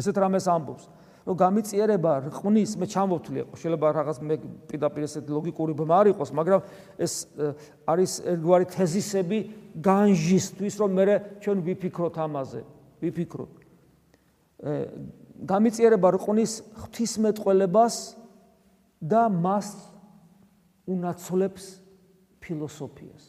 [0.00, 0.84] ესეთ რამეს ამბობს.
[1.28, 6.32] რომ გამიწიერება რყნის მე ჩამოვთვლი ხო შეიძლება რაღაც მე პირდაპირ ესეთ ლოგიკური ბმა არ იყოს
[6.32, 6.60] მაგრამ
[6.96, 7.28] ეს
[7.84, 9.38] არის ერთგვარი თეზისები
[9.76, 11.04] განჟისთვის რომ მე
[11.44, 12.60] ჩვენ ვიფიქროთ ამაზე
[13.04, 13.57] ვიფიქროთ
[14.58, 17.96] გამიწიერება რყნის ღვთისმეტყველებას
[18.98, 19.68] და მას
[20.90, 21.64] უნაცვლებს
[22.42, 23.22] ფილოსოფიას.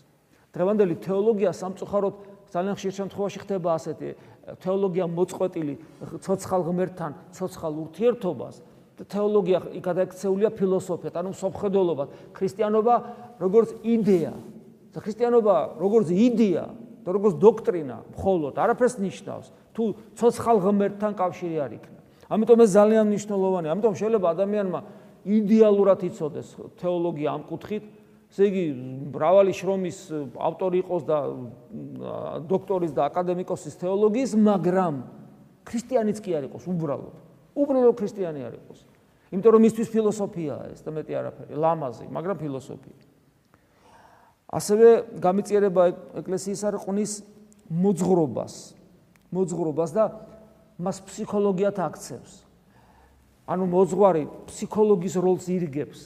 [0.49, 2.15] დღევანდელი თეოლოგია სამწუხაროდ
[2.49, 4.09] ძალიან ხშირ შემთხვევაში ხდება ასეთი
[4.57, 5.73] თეოლოგია მოწყვეტილი
[6.25, 8.55] ცოცხალ ღმერთთან ცოცხალ ურთიერთობას.
[8.99, 12.03] და თეოლოგია გადაიქცეულია ფილოსოფიად, ანუ სოფხედელობა,
[12.35, 12.95] ქრისტიანობა
[13.39, 14.33] როგორც იდეა.
[14.91, 16.65] ქრისტიანობა როგორც იდეა
[17.07, 19.47] და როგორც დოქტრინა მხოლოდ არაფერს ნიშნავს,
[19.79, 19.85] თუ
[20.19, 22.01] ცოცხალ ღმერთთან კავშირი არ იქნება.
[22.27, 23.69] ამიტომ ეს ძალიან მნიშვნელოვანია.
[23.71, 24.79] ამიტომ შეიძლება ადამიანმა
[25.23, 27.85] იდეალურად იცოდეს თეოლოგია ამ კუთხით,
[28.29, 28.65] ესე იგი
[29.15, 29.97] მრავალი შრომის
[30.35, 31.17] ავტორი იყოს და
[32.45, 34.93] დოქტორის და აკადემიკოსის თეოლოგიის, მაგრამ
[35.63, 37.15] ქრისტიანიც კი არ იყოს უბრალოდ.
[37.55, 38.79] უბრალოდ ქრისტიანი არ იყოს.
[39.31, 42.97] იმიტომ რომ მისთვის ფილოსოფიაა ეს და მეტი არაფერი, ლამაზი, მაგრამ ფილოსოფია.
[44.49, 44.87] ასევე
[45.21, 45.83] გამიწიერება
[46.21, 47.11] ეკლესიის არყნის
[47.69, 48.53] მოძღრობას,
[49.33, 50.05] მოძღრობას და
[50.79, 52.33] მას ფსიქოლოგიათ აქცევს.
[53.49, 55.99] ანუ მოძღვარი ფსიქოლოგის როლს ირგებს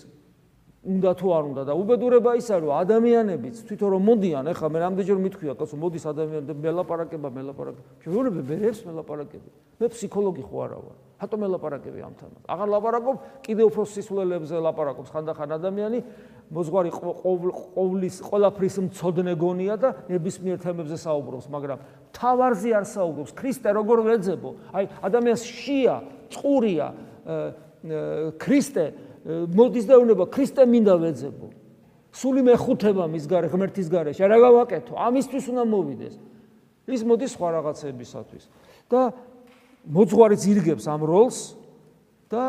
[0.84, 5.20] უნდა თუ არ უნდა და უბედურება ისაა რომ ადამიანებიც თვითონ რომ მოდიან ეხლა მე რამდენჯერ
[5.24, 10.98] მithქვია კაცო მოდის ადამიანები მელაპარაკება მელაპარაკება შეიძლება ვერებს მელაპარაკები მე ფსიქოლოგი ხო არა ვარ?
[11.24, 13.16] ხატო მელაპარაკები ამთან აღარ ლაპარაკობ
[13.48, 15.10] კიდე უფრო სისულელებზე ლაპარაკობს.
[15.16, 16.00] ხანდახან ადამიანი
[16.52, 21.80] მოზღვარი ყოვლის ყველაფრის მწოდნე გონია და ნებისმიერ თემებზე საუბრობს მაგრამ
[22.12, 23.32] თავარზე არ საუბრობს.
[23.40, 25.96] ქრისტე როგორ ვეძებო აი ადამიანს შია
[26.28, 26.88] წყურია
[28.40, 28.86] ქრისტე
[29.26, 31.48] მოდის და უნება ქრისტე მინდა ვეძებო.
[32.14, 34.94] სული მეხუთება მის გარე ღმერთის გარეშე, რა გავაკეთო?
[34.94, 36.16] ამისთვის უნდა მოვიდეს.
[36.92, 38.44] ის მოდის სხვა რაღაცებისათვის.
[38.92, 39.14] და
[39.90, 41.56] მოძღვარი ძირგებს ამ როლს
[42.30, 42.44] და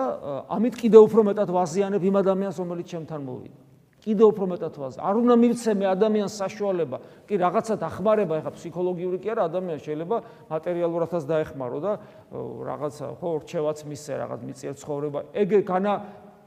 [0.50, 3.60] ამით კიდევ უფრო მეტად ვაზიანებ იმ ადამიანს, რომელიც ჩემთან მოვიდა.
[4.04, 4.94] კიდევ უფრო მეტად ვაზ.
[5.00, 10.16] არ უნდა მივცემე ადამიანს საშუალება, კი რაღაცა დახმარება, ეხა ფსიქოლოგიური კი არა, ადამიანს შეიძლება
[10.52, 11.92] მატერიალურადაც დაეხმარო და
[12.68, 15.20] რაღაცა ხო რჩევაც მისცე, რაღაც მიწიერ ცხოვრება.
[15.32, 15.92] ეგ განა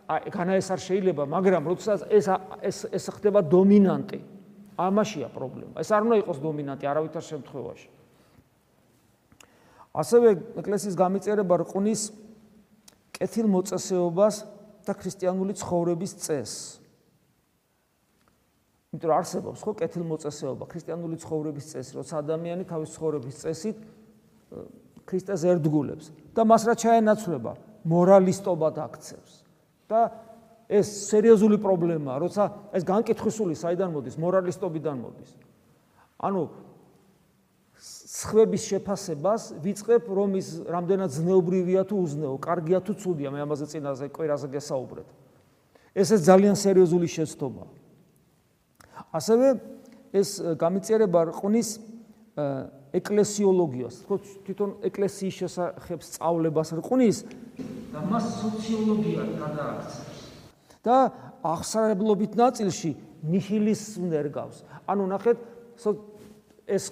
[0.08, 2.26] განა ეს არ შეიძლება, მაგრამ როდესაც ეს
[2.64, 4.20] ეს ეს ხდება დომინანტი,
[4.80, 5.76] ამაშია პრობლემა.
[5.84, 7.90] ეს არ უნდა იყოს დომინანტი არავითარ შემთხვევაში.
[9.98, 10.28] ასევე
[10.62, 12.02] ეკლესიის გამიწერება რყნის
[13.18, 14.36] კეთილ მოწესეობას
[14.86, 16.80] და ქრისტიანული ცხოვრების წესს.
[18.94, 23.78] იმიტომ არსებობს ხო კეთილ მოწესეობა, ქრისტიანული ცხოვრების წესი, როცა ადამიანი თავის ცხოვრების წესით
[25.04, 27.52] ქრისტეს ერდგულებს და მას რა ჩაენაცვლება,
[27.84, 29.47] მორალისტობა დაქცევს.
[29.88, 30.12] და
[30.68, 32.44] ეს სერიოზული პრობლემაა, როცა
[32.76, 35.32] ეს განკითხვისული საიდან მოდის, მორალისტობიდან მოდის.
[36.20, 36.42] ანუ
[38.18, 44.06] სხვების შეფასებას ვიწყებ, რომ ის რამდენად ზნეობრივია თუ უზნეო, კარგია თუ ცუდია, მე ამაზე წინაზე
[44.12, 45.08] კვირაზე გესაუბრეთ.
[45.96, 47.64] ეს ეს ძალიან სერიოზული შეცდომა.
[49.14, 49.48] ასევე
[50.14, 51.70] ეს გამიწერება რყნის
[52.94, 54.16] ეკლესიოლოგიას, თქო
[54.48, 57.18] თვითონ ეკლესიის შესახებ სწავლებას რყნის
[57.92, 60.18] და მას სოციოლოგიად გადააქცევს.
[60.88, 60.98] და
[61.44, 62.92] აღსარებლობით ნაწილში
[63.28, 64.58] ნიჰილიზმს ერგავს.
[64.88, 65.38] ანუ ნახეთ,
[66.68, 66.84] ეს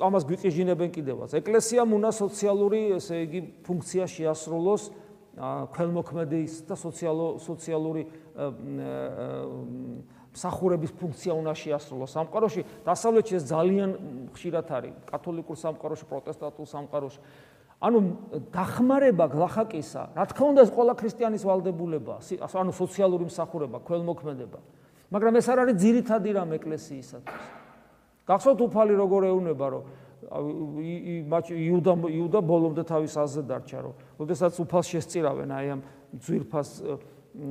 [0.00, 1.30] ამას გვიყიჟინებენ კიდევაც.
[1.34, 4.82] ეკლესიამ უნდა სოციალური, ესე იგი, ფუნქცია შეასრულოს
[5.74, 8.06] ქველმოქმედის და სოციალო სოციალური
[10.30, 12.62] მსახურების ფუნქცია უნდა შეასრულოს სამყაროში.
[12.86, 13.90] დასავლეთში ეს ძალიან
[14.34, 17.20] ხშირად არის, კათოლიკურ სამყაროში, პროტესტანტულ სამყაროში.
[17.80, 17.98] ანუ
[18.52, 22.14] დახმარება გლახაკისა, რა თქმა უნდა ყველა ქრისტიანის ვალდებულება,
[22.44, 24.60] ანუ სოციალური მსახურება, ქველმოქმედება.
[25.10, 27.42] მაგრამ ეს არ არის ძირითადი რამ ეკლესიისათვის.
[28.28, 29.82] გახსოვთ უფალი როგორ ეუნება, რომ
[31.50, 35.80] იუდა იუდა ბოლომდე თავის აზზე დარჩა, რომ ოდესაც უფალს შესწირავენ აი ამ
[36.20, 36.70] ძვირფას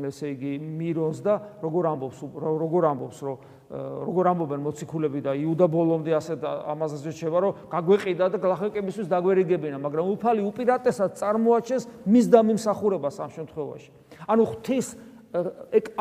[0.10, 3.38] ესე იგი მირონს და როგორ ამბობს როგორ ამბობს რომ
[3.70, 6.38] როგორ ამბობენ მოციქულები და იუდა ბოლომდე ასე
[6.74, 13.90] ამაზე შეჩება რომ გაგვეყიდა და გლახაკებისთვის დაგვერიგებინა მაგრამ უფალი უპირატესად წარმოაჩენს მის დამიმსახურებას ამ შემთხვევაში.
[14.26, 14.88] ანუ ღვთის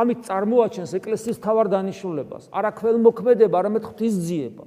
[0.01, 4.64] ამით წარმოაჩენს ეკლესიის თავარ დანიშნულებას არა ქველმოქმედება არამედ ღვთის ძიება.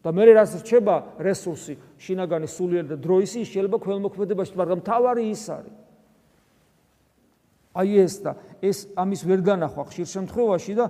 [0.00, 5.79] და მე რაც რჩება რესურსი შინაგანი სულიერ და დროისი შეიძლება ქველმოქმედებაში მაგრამ თავარი ის არის
[7.74, 10.86] აი ეს და ეს ამის ვერ განახვა ხშირ შემთხვევაში და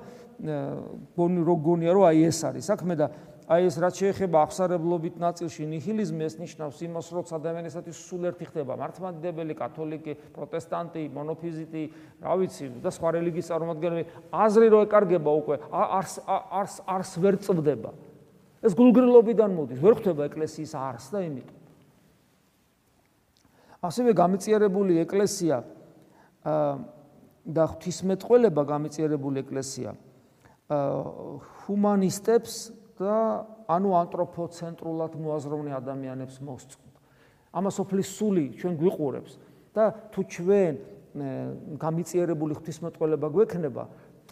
[1.17, 3.07] გონი რო გონია რომ აი ეს არის საქმე და
[3.51, 8.77] აი ეს რაც შეეხება აღსარებლობით ნაწილში ნიჰილიზმი ეს ნიშნავს იმას, რომ ადამიანისათვის სულ ერთი ხდება
[8.79, 11.83] მართლმადიდებელი, კათოლიკე, პროტესტანტი, მონოფიზიტი,
[12.23, 17.91] რა ვიცი, და სხვა რელიგიის წარმომადგენლები, აზრი რო ეკარგება უკვე, არს არს არს ვერ წვდება.
[18.63, 21.49] ეს გულგრილობიდან მოდის, ვერ ხვდება ეკლესიის არს და იმით.
[23.83, 25.65] ასევე გამიწიერებული ეკლესია
[26.45, 29.95] და ღვთისმეტყველება გამიწიერებული ეკლესია
[31.67, 32.55] ჰუმანისტებს
[33.01, 33.17] და
[33.71, 36.95] ანუ ანთროპოცენტრულად მოაზროვნე ადამიანებს მოსწონთ.
[37.51, 39.33] ამას ოფლის სული ჩვენ გვიყურებს
[39.75, 40.75] და თუ ჩვენ
[41.81, 43.85] გამიწიერებული ღვთისმეტყველება გვექნება,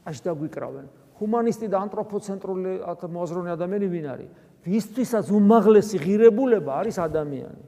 [0.06, 0.86] აშ დაგვიკრავენ.
[1.18, 4.30] ჰუმანისტი და ანთროპოცენტრული მოაზროვნე ადამიანი ვინ არის?
[4.62, 7.64] ვისთვისაც უმაღლესი ღირებულება არის ადამიანი.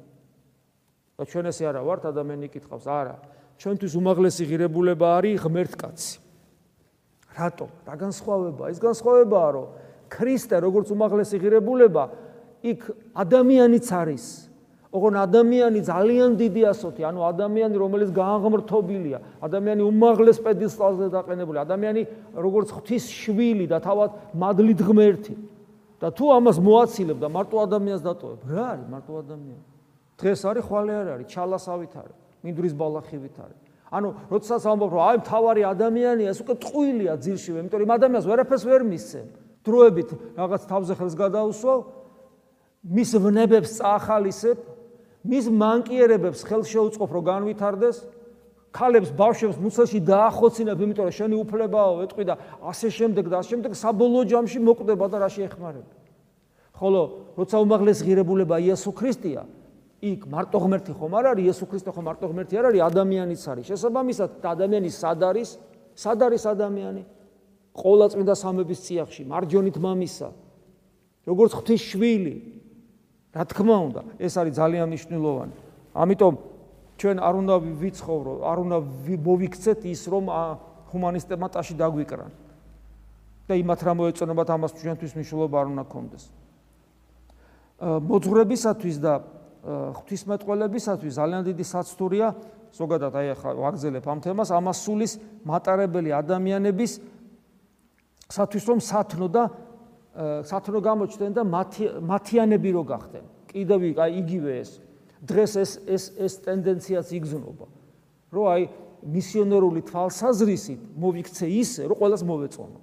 [1.21, 3.17] და ჩვენ ესე არა ვართ ადამიანი კითხავს, არა.
[3.61, 6.17] ჩვენთვის უმაღლესი ღირებულება არის ღმერთკაცი.
[7.37, 7.67] რატო?
[7.85, 8.65] რა განსხვავება?
[8.73, 9.67] ის განსხვავებაა, რომ
[10.09, 12.05] ქრისტე როგორც უმაღლესი ღირებულება
[12.65, 12.81] იქ
[13.15, 14.25] ადამიანიც არის.
[14.91, 22.03] ოღონ ადამიანი ძალიან დიდი ასოთი, ანუ ადამიანი რომელიც გააღმრთობილია, ადამიანი უმაღლეს პედესტალზე დაყენებული, ადამიანი
[22.35, 25.35] როგორც ღვთის შვილი და თავად მადლით ღმერთი.
[26.01, 29.65] და თუ ამას მოაცილებ და მარტო ადამიანს დატოვებ, რა არის მარტო ადამიანი?
[30.17, 33.61] დღეს არის ხვალე არ არის, ჩალასავით არის, მინდვრის ბალახივით არის.
[33.91, 38.65] ანუ როდესაც ამბობ რომ აი მთავარი ადამიანია, ეს უკვე ტყუილია ძილშივე, იმიტომ რომ ადამიანს ვერაფერს
[38.71, 39.29] ვერ მისცემ.
[39.65, 41.75] დროებით რაღაც თავზე ხელს გადაუსვა
[42.81, 44.59] მის ვნებებს წაახალისებ
[45.29, 47.99] მის მანკიერებებს ხელს შეუწყობ რომ განვითარდეს
[48.73, 52.35] ქალებს ბავშვებს მუცელში დაახოცინებ იმიტომ რომ შენი უფლებაო ეტყვი და
[52.73, 55.93] ასე შემდეგ და ასე შემდეგ საბოლოო ჯამში მოკვდება და რა შეეხმარება
[56.81, 57.03] ხოლო
[57.37, 59.45] როცა უმაღლეს ღირებულება იესო ქრისტეა
[60.01, 61.45] იქ მარტო ღმერთი ხომ არ არის?
[61.45, 62.81] იესო ქრისტე ხომ მარტო ღმერთი არ არის?
[62.89, 63.65] ადამიანიც არის.
[63.69, 65.49] შესაბამისად და ადამიანი სად არის?
[65.93, 67.03] სად არის ადამიანი?
[67.77, 70.29] ყოლა წმინდა სამების წიაღში მარჯონით მამისა
[71.29, 72.37] როგორც ღვთის შვილი.
[73.31, 75.55] რა თქმა უნდა ეს არის ძალიან მნიშვნელოვანი.
[75.95, 76.35] ამიტომ
[76.99, 78.79] ჩვენ არ უნდა ვიცხოვრო არ უნდა
[79.23, 80.25] მოვიქცეთ ის რომ
[80.91, 82.31] ჰუმანისტებმა ტაში დაგვიკრან.
[83.51, 86.25] და იმათ რა მოეწონებათ ამას ჩვენთვის მნიშვნელობა არ უნდა კონდეს
[87.81, 89.13] მოძღვრებისათვის და
[89.67, 92.29] ღვთისმეტყველებისათვის ძალიან დიდი საცდურია
[92.73, 95.13] ზოგადად აი ახლა ვაგზელებ ამ თემას ამასულის
[95.45, 96.93] მატარებელი ადამიანების
[98.31, 99.43] სათვის რომ სათნო და
[100.49, 103.25] სათნო გამოჩნდნენ და მათიანები რო გახდნენ.
[103.51, 104.71] კიდევ აი იგივე ეს.
[105.23, 107.67] დღეს ეს ეს ეს ტენდენციაც იგზნობა.
[108.33, 108.63] რომ აი
[109.01, 112.79] მისიონერული თვალსაზრისით მოვიქცე ისე, რომ ყოველას მოვეწონო.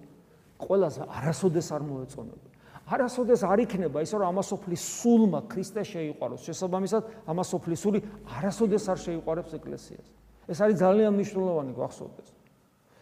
[0.60, 2.47] ყოველას არასოდეს არ მოვეწონებ.
[2.88, 6.42] არასოდეს არ იქნება ისე, რომ ამასოფლის სულმა ქრისტე შეიყვაროს.
[6.48, 10.08] შესაბამისად, ამასოფლის სული არასოდეს არ შეიყვარებს ეკლესიას.
[10.48, 12.30] ეს არის ძალიან მნიშვნელოვანი გახსოვდეს.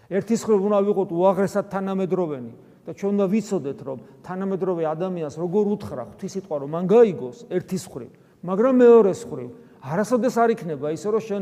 [0.10, 2.54] ერთის ხრო უნდა ვიყოთ უაღრესად თანამედროვენი
[2.86, 8.08] და ჩვენ უნდა ვიცოდეთ რომ თანამედროვე ადამიანს როგორ უთხრა ღვთისიტყვა რომ მან გაიგოს ერთის ხრი
[8.46, 9.46] მაგრამ მეორეს ხრი
[9.82, 11.42] არასოდეს არ იქნება ისე რომ შენ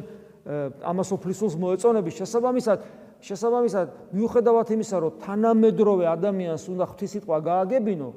[0.88, 2.80] ამას ოფლისულს მოეწონების შესაბამისად
[3.24, 8.10] შესაბამისად მიუხედავად იმისა რომ თანამედროვე ადამიანს უნდა ღვთისიტყვა გააგებინო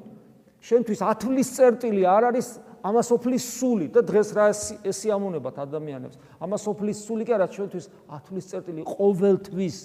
[0.67, 2.47] შენთვის ათვლის წერტილი არ არის
[2.87, 4.47] ამას ოფლის სული და დღეს რა
[4.91, 7.85] ესიამუნებათ ადამიანებს ამას ოფლის სული კი არა ჩვენთვის
[8.17, 9.77] ათვლის წერტილი ყოველთვის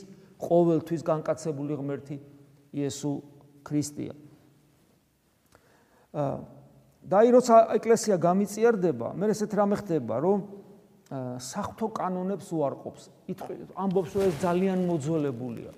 [0.42, 2.16] ყოველთვის განკაცებული ღმერთი
[2.72, 3.12] იესო
[3.62, 4.14] ქრისტეა.
[7.02, 10.38] და აი როცა ეკლესია გამიწიერდება, მე ესეთ რამე ხდება, რომ
[11.40, 13.02] საფრთხო კანონებს უარყოფს.
[13.74, 15.72] ამბობს, რომ ეს ძალიან მოძველებულია.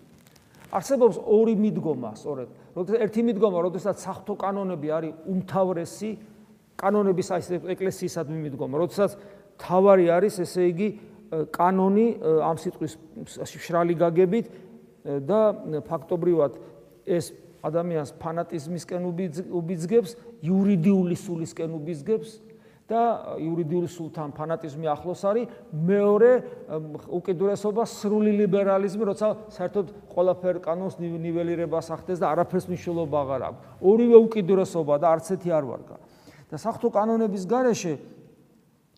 [0.74, 2.48] არსებობს ორი მიდგომა, სწორედ.
[2.74, 6.10] როცა ერთი მიდგომა, როდესაც საფრთხო კანონები არის უმთავრესი
[6.74, 7.42] კანონების აი
[7.78, 9.10] ეკლესიისადმი მიდგომა, როდესაც
[9.62, 10.88] თავარი არის, ესე იგი,
[11.54, 12.06] კანონი
[12.42, 12.92] ამ სიტყვის
[13.62, 14.46] შრალი გაგებით
[15.04, 15.40] და
[15.86, 16.52] ფაქტობრივად
[17.06, 17.32] ეს
[17.64, 19.02] ადამიანს ფანატიზმისკენ
[19.54, 20.10] უბიძგებს,
[20.44, 22.30] იურიდიული სულისკენ უბიძგებს
[22.84, 23.02] და
[23.40, 25.48] იურიდიული სულთან ფანატიზმი ახლოს არის.
[25.72, 26.30] მეორე
[27.08, 33.60] უკიდურესობა სრული ლიბერალიზმი, როცა საერთოდ ყველაფერ კანონს ნიველირებას ახდენს და არაფერს მნიშვნელობა აღარ აქვს.
[33.80, 35.96] ორივე უკიდურესობა და არც ერთი არ ვარგა.
[36.50, 37.94] და საფრთხო კანონების გარეშე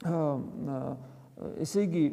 [0.05, 2.05] აა ესე იგი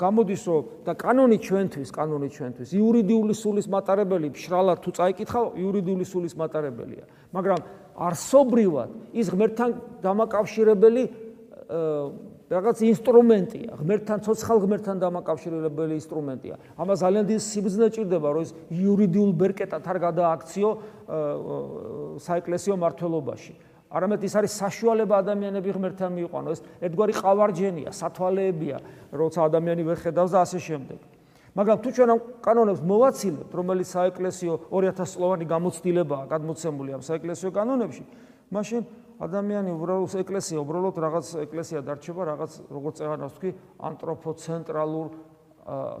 [0.00, 6.34] გამოდის რომ და კანონი ჩვენთვის, კანონი ჩვენთვის იურიდიული სულის მატარებელი შრალად თუ წაიკითხავ, იურიდიული სულის
[6.40, 7.04] მატარებელია.
[7.36, 7.60] მაგრამ
[7.94, 9.70] არსობრივად ის ღმერთთან
[10.00, 11.02] დამაკავშირებელი
[12.44, 16.54] რაღაც ინსტრუმენტია, ღმერთთან ცოცხალ ღმერთთან დამაკავშირებელი ინსტრუმენტია.
[16.80, 20.70] ამას ძალიან დიდი სიბრძნე ჭირდება, რომ ის იურიდიულ ბერკეტად არ გადააქციო
[22.20, 23.52] საეკლესიო მართლობაში.
[23.94, 26.58] არამედ ის არის საშუალება ადამიანები ღმერთთან მიიყვანოს.
[26.82, 28.76] ერთგვარი ყავარჯენია, სათვალეებია,
[29.14, 30.98] როცა ადამიანი ვერ ხედავს და ასე შემდეგ.
[31.54, 38.04] მაგრამ თუ ჩვენ ამ კანონებს მოვაცილებთ, რომელიც საეკლესიო 2000 წლოვანი გამოცდილებაა გადმოცემული ამ საეკლესიო კანონებში,
[38.50, 38.82] მაშინ
[39.22, 45.06] ადამიანი უბრალოდ ეკლესია უბრალოდ რაღაც ეკლესია დარჩება რაღაც როგორც წეღანავს თქვი ანთროპოცენტრალურ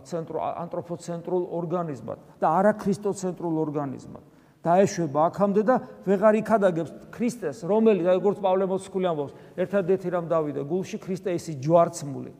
[0.04, 4.24] ცენტრო ანთროპოცენტრულ ორგანიზმად და არა ქრისტოცენტრულ ორგანიზმად.
[4.64, 5.74] დაეშვება აქამდე და
[6.08, 12.32] ვეღარ იქადაგებს ქრისტეს, რომელიც როგორც პავლე მოციქული ამბობს, ერთადერთი რამ დავიდა გულში ქრისტე ისი ჯვარცმული.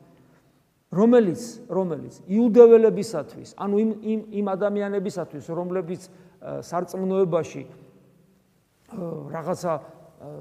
[0.95, 6.01] რომელიც რომელიც იუდეველებისათვის, ანუ იმ იმ იმ ადამიანებისათვის, რომლებიც
[6.41, 7.63] სარწმუნოებაში
[9.35, 9.73] რაღაცა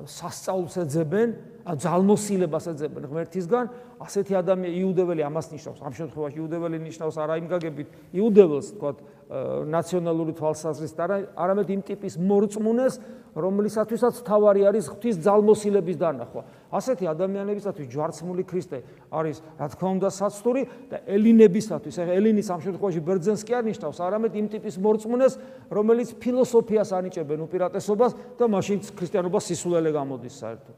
[0.06, 1.28] სასწაულს ეძებენ,
[1.64, 3.64] ან ძალმოსილებას ეძებენ ღმერთისგან,
[4.00, 5.80] ასეთი ადამიანი იუდეველი ამას ნიშნავს.
[5.80, 8.90] ამ შემთხვევაში იუდეველი ნიშნავს არა იმ გაგებით იუდეველს, თქვა
[9.24, 10.98] ნაციონალური თვალსაზრისით,
[11.34, 12.94] არამედ იმ ტიპის მორწმუნეს,
[13.34, 16.42] რომლისათვისაც თავარი არის ღვთის ძალმოსილების დანახვა.
[16.70, 18.78] ასეთი ადამიანებისათვის ჯვარცმული ქრისტე
[19.10, 23.98] არის, რა თქმა უნდა, საცდური და ელინებისათვის, ახლა ელინის ამ შემთხვევაში ბერძენს კი არ ნიშნავს,
[24.06, 25.34] არამედ იმ ტიპის მორწმუნეს,
[25.72, 30.76] რომელიც ფილოსოფიას ანიჭებენ უპირატესობას და მაშინ ქრისტიანობა სისულელე გამოდის საერთოდ.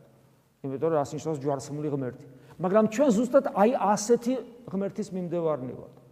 [0.64, 2.24] იმიტომ რომ ასნიშნავს ჯვარცმული ღმერთი.
[2.56, 4.34] მაგრამ ჩვენ ზუსტად აი ასეთი
[4.72, 6.05] ღმერთის მიმდევარნი ვართ.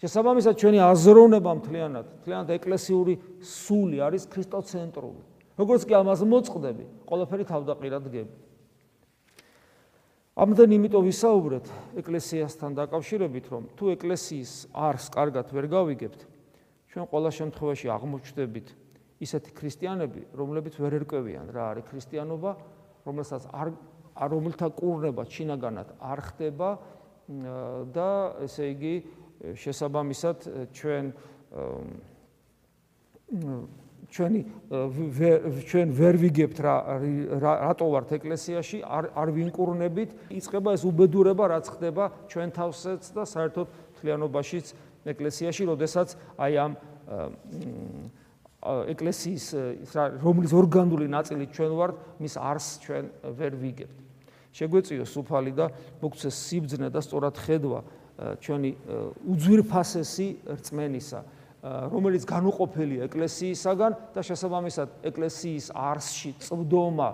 [0.00, 5.20] შესაბამისად ჩვენი აზროვნება მთლიანად, მთლიანად ეკლესიური სული არის ქრისტოცენტრული.
[5.60, 8.34] როგორც კი ამას მოწყდები, ყველაფერი თავდაყირად გები.
[10.40, 11.66] ამდენ იმიტომ ვისაუბრეთ
[12.00, 16.20] ეკლესიასთან დაკავშირებით, რომ თუ ეკლესიის არს კარგად ვერ გავიგებთ,
[16.88, 18.66] ჩვენ ყველა შემთხვევაში აღმოჩნდებით
[19.20, 22.50] ისეთი ქრისტიანები, რომლებიც ვერ ერკვევიან რა არის ქრისტიანობა,
[23.04, 23.68] რომელსაც არ
[24.16, 26.70] რომელთა კურნება ჩინაგანად არ ხდება
[27.94, 28.08] და
[28.44, 28.94] ესე იგი
[29.40, 31.04] შესაბამისად ჩვენ
[34.10, 34.40] ჩვენი
[35.70, 36.74] ჩვენ ვერ ვიგებთ რა
[37.40, 43.66] რატო ვართ ეკლესიაში არ არ ვინკურნებით იწება ეს უბედურება რაც ხდება ჩვენ თავსაც და საერთოდ
[44.00, 44.66] თლიანობაშიც
[45.14, 46.72] ეკლესიაში როდესაც აი ამ
[48.60, 49.46] ეკლესიის
[50.20, 53.04] რომლის ორგანული ნაწილი ჩვენ ვართ, მის არს ჩვენ
[53.40, 53.96] ვერ ვიგებთ.
[54.50, 55.70] შეგვეციო სუფალი და
[56.02, 57.80] მოგცეს სიბძნე და სწორად ხედვა
[58.40, 58.70] ჩვენი
[59.32, 60.28] უძვირფასესი
[60.60, 61.20] რწმენისა,
[61.60, 67.10] რომელიც განუყოფელია ეკლესიისაგან და შესაბამისად ეკლესიის არსში წვდომა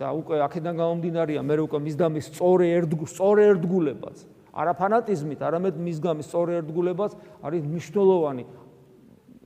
[0.00, 4.16] და უკვე აქედან გამომდინარეა მე უკვე მის და მის სწორი ერთგულ სწორი ერთგულებაც
[4.54, 8.44] არა ფანატიზმით, არამედ მის გამის სწორი ერთგულებაც არის მნიშვნელოვანი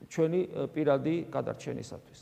[0.08, 0.40] ჩვენი
[0.72, 2.20] პირადი გადარჩენისათვის.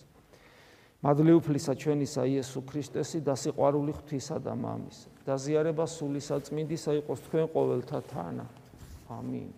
[1.03, 4.99] მადლიუფლისა ჩვენისა იესო ქრისტესი და სიყვარული ღვთისა და მამის.
[5.27, 8.47] დაზიარება სული საწმინდისა იყოს თქვენ ყოველთა თანა.
[9.11, 9.53] army.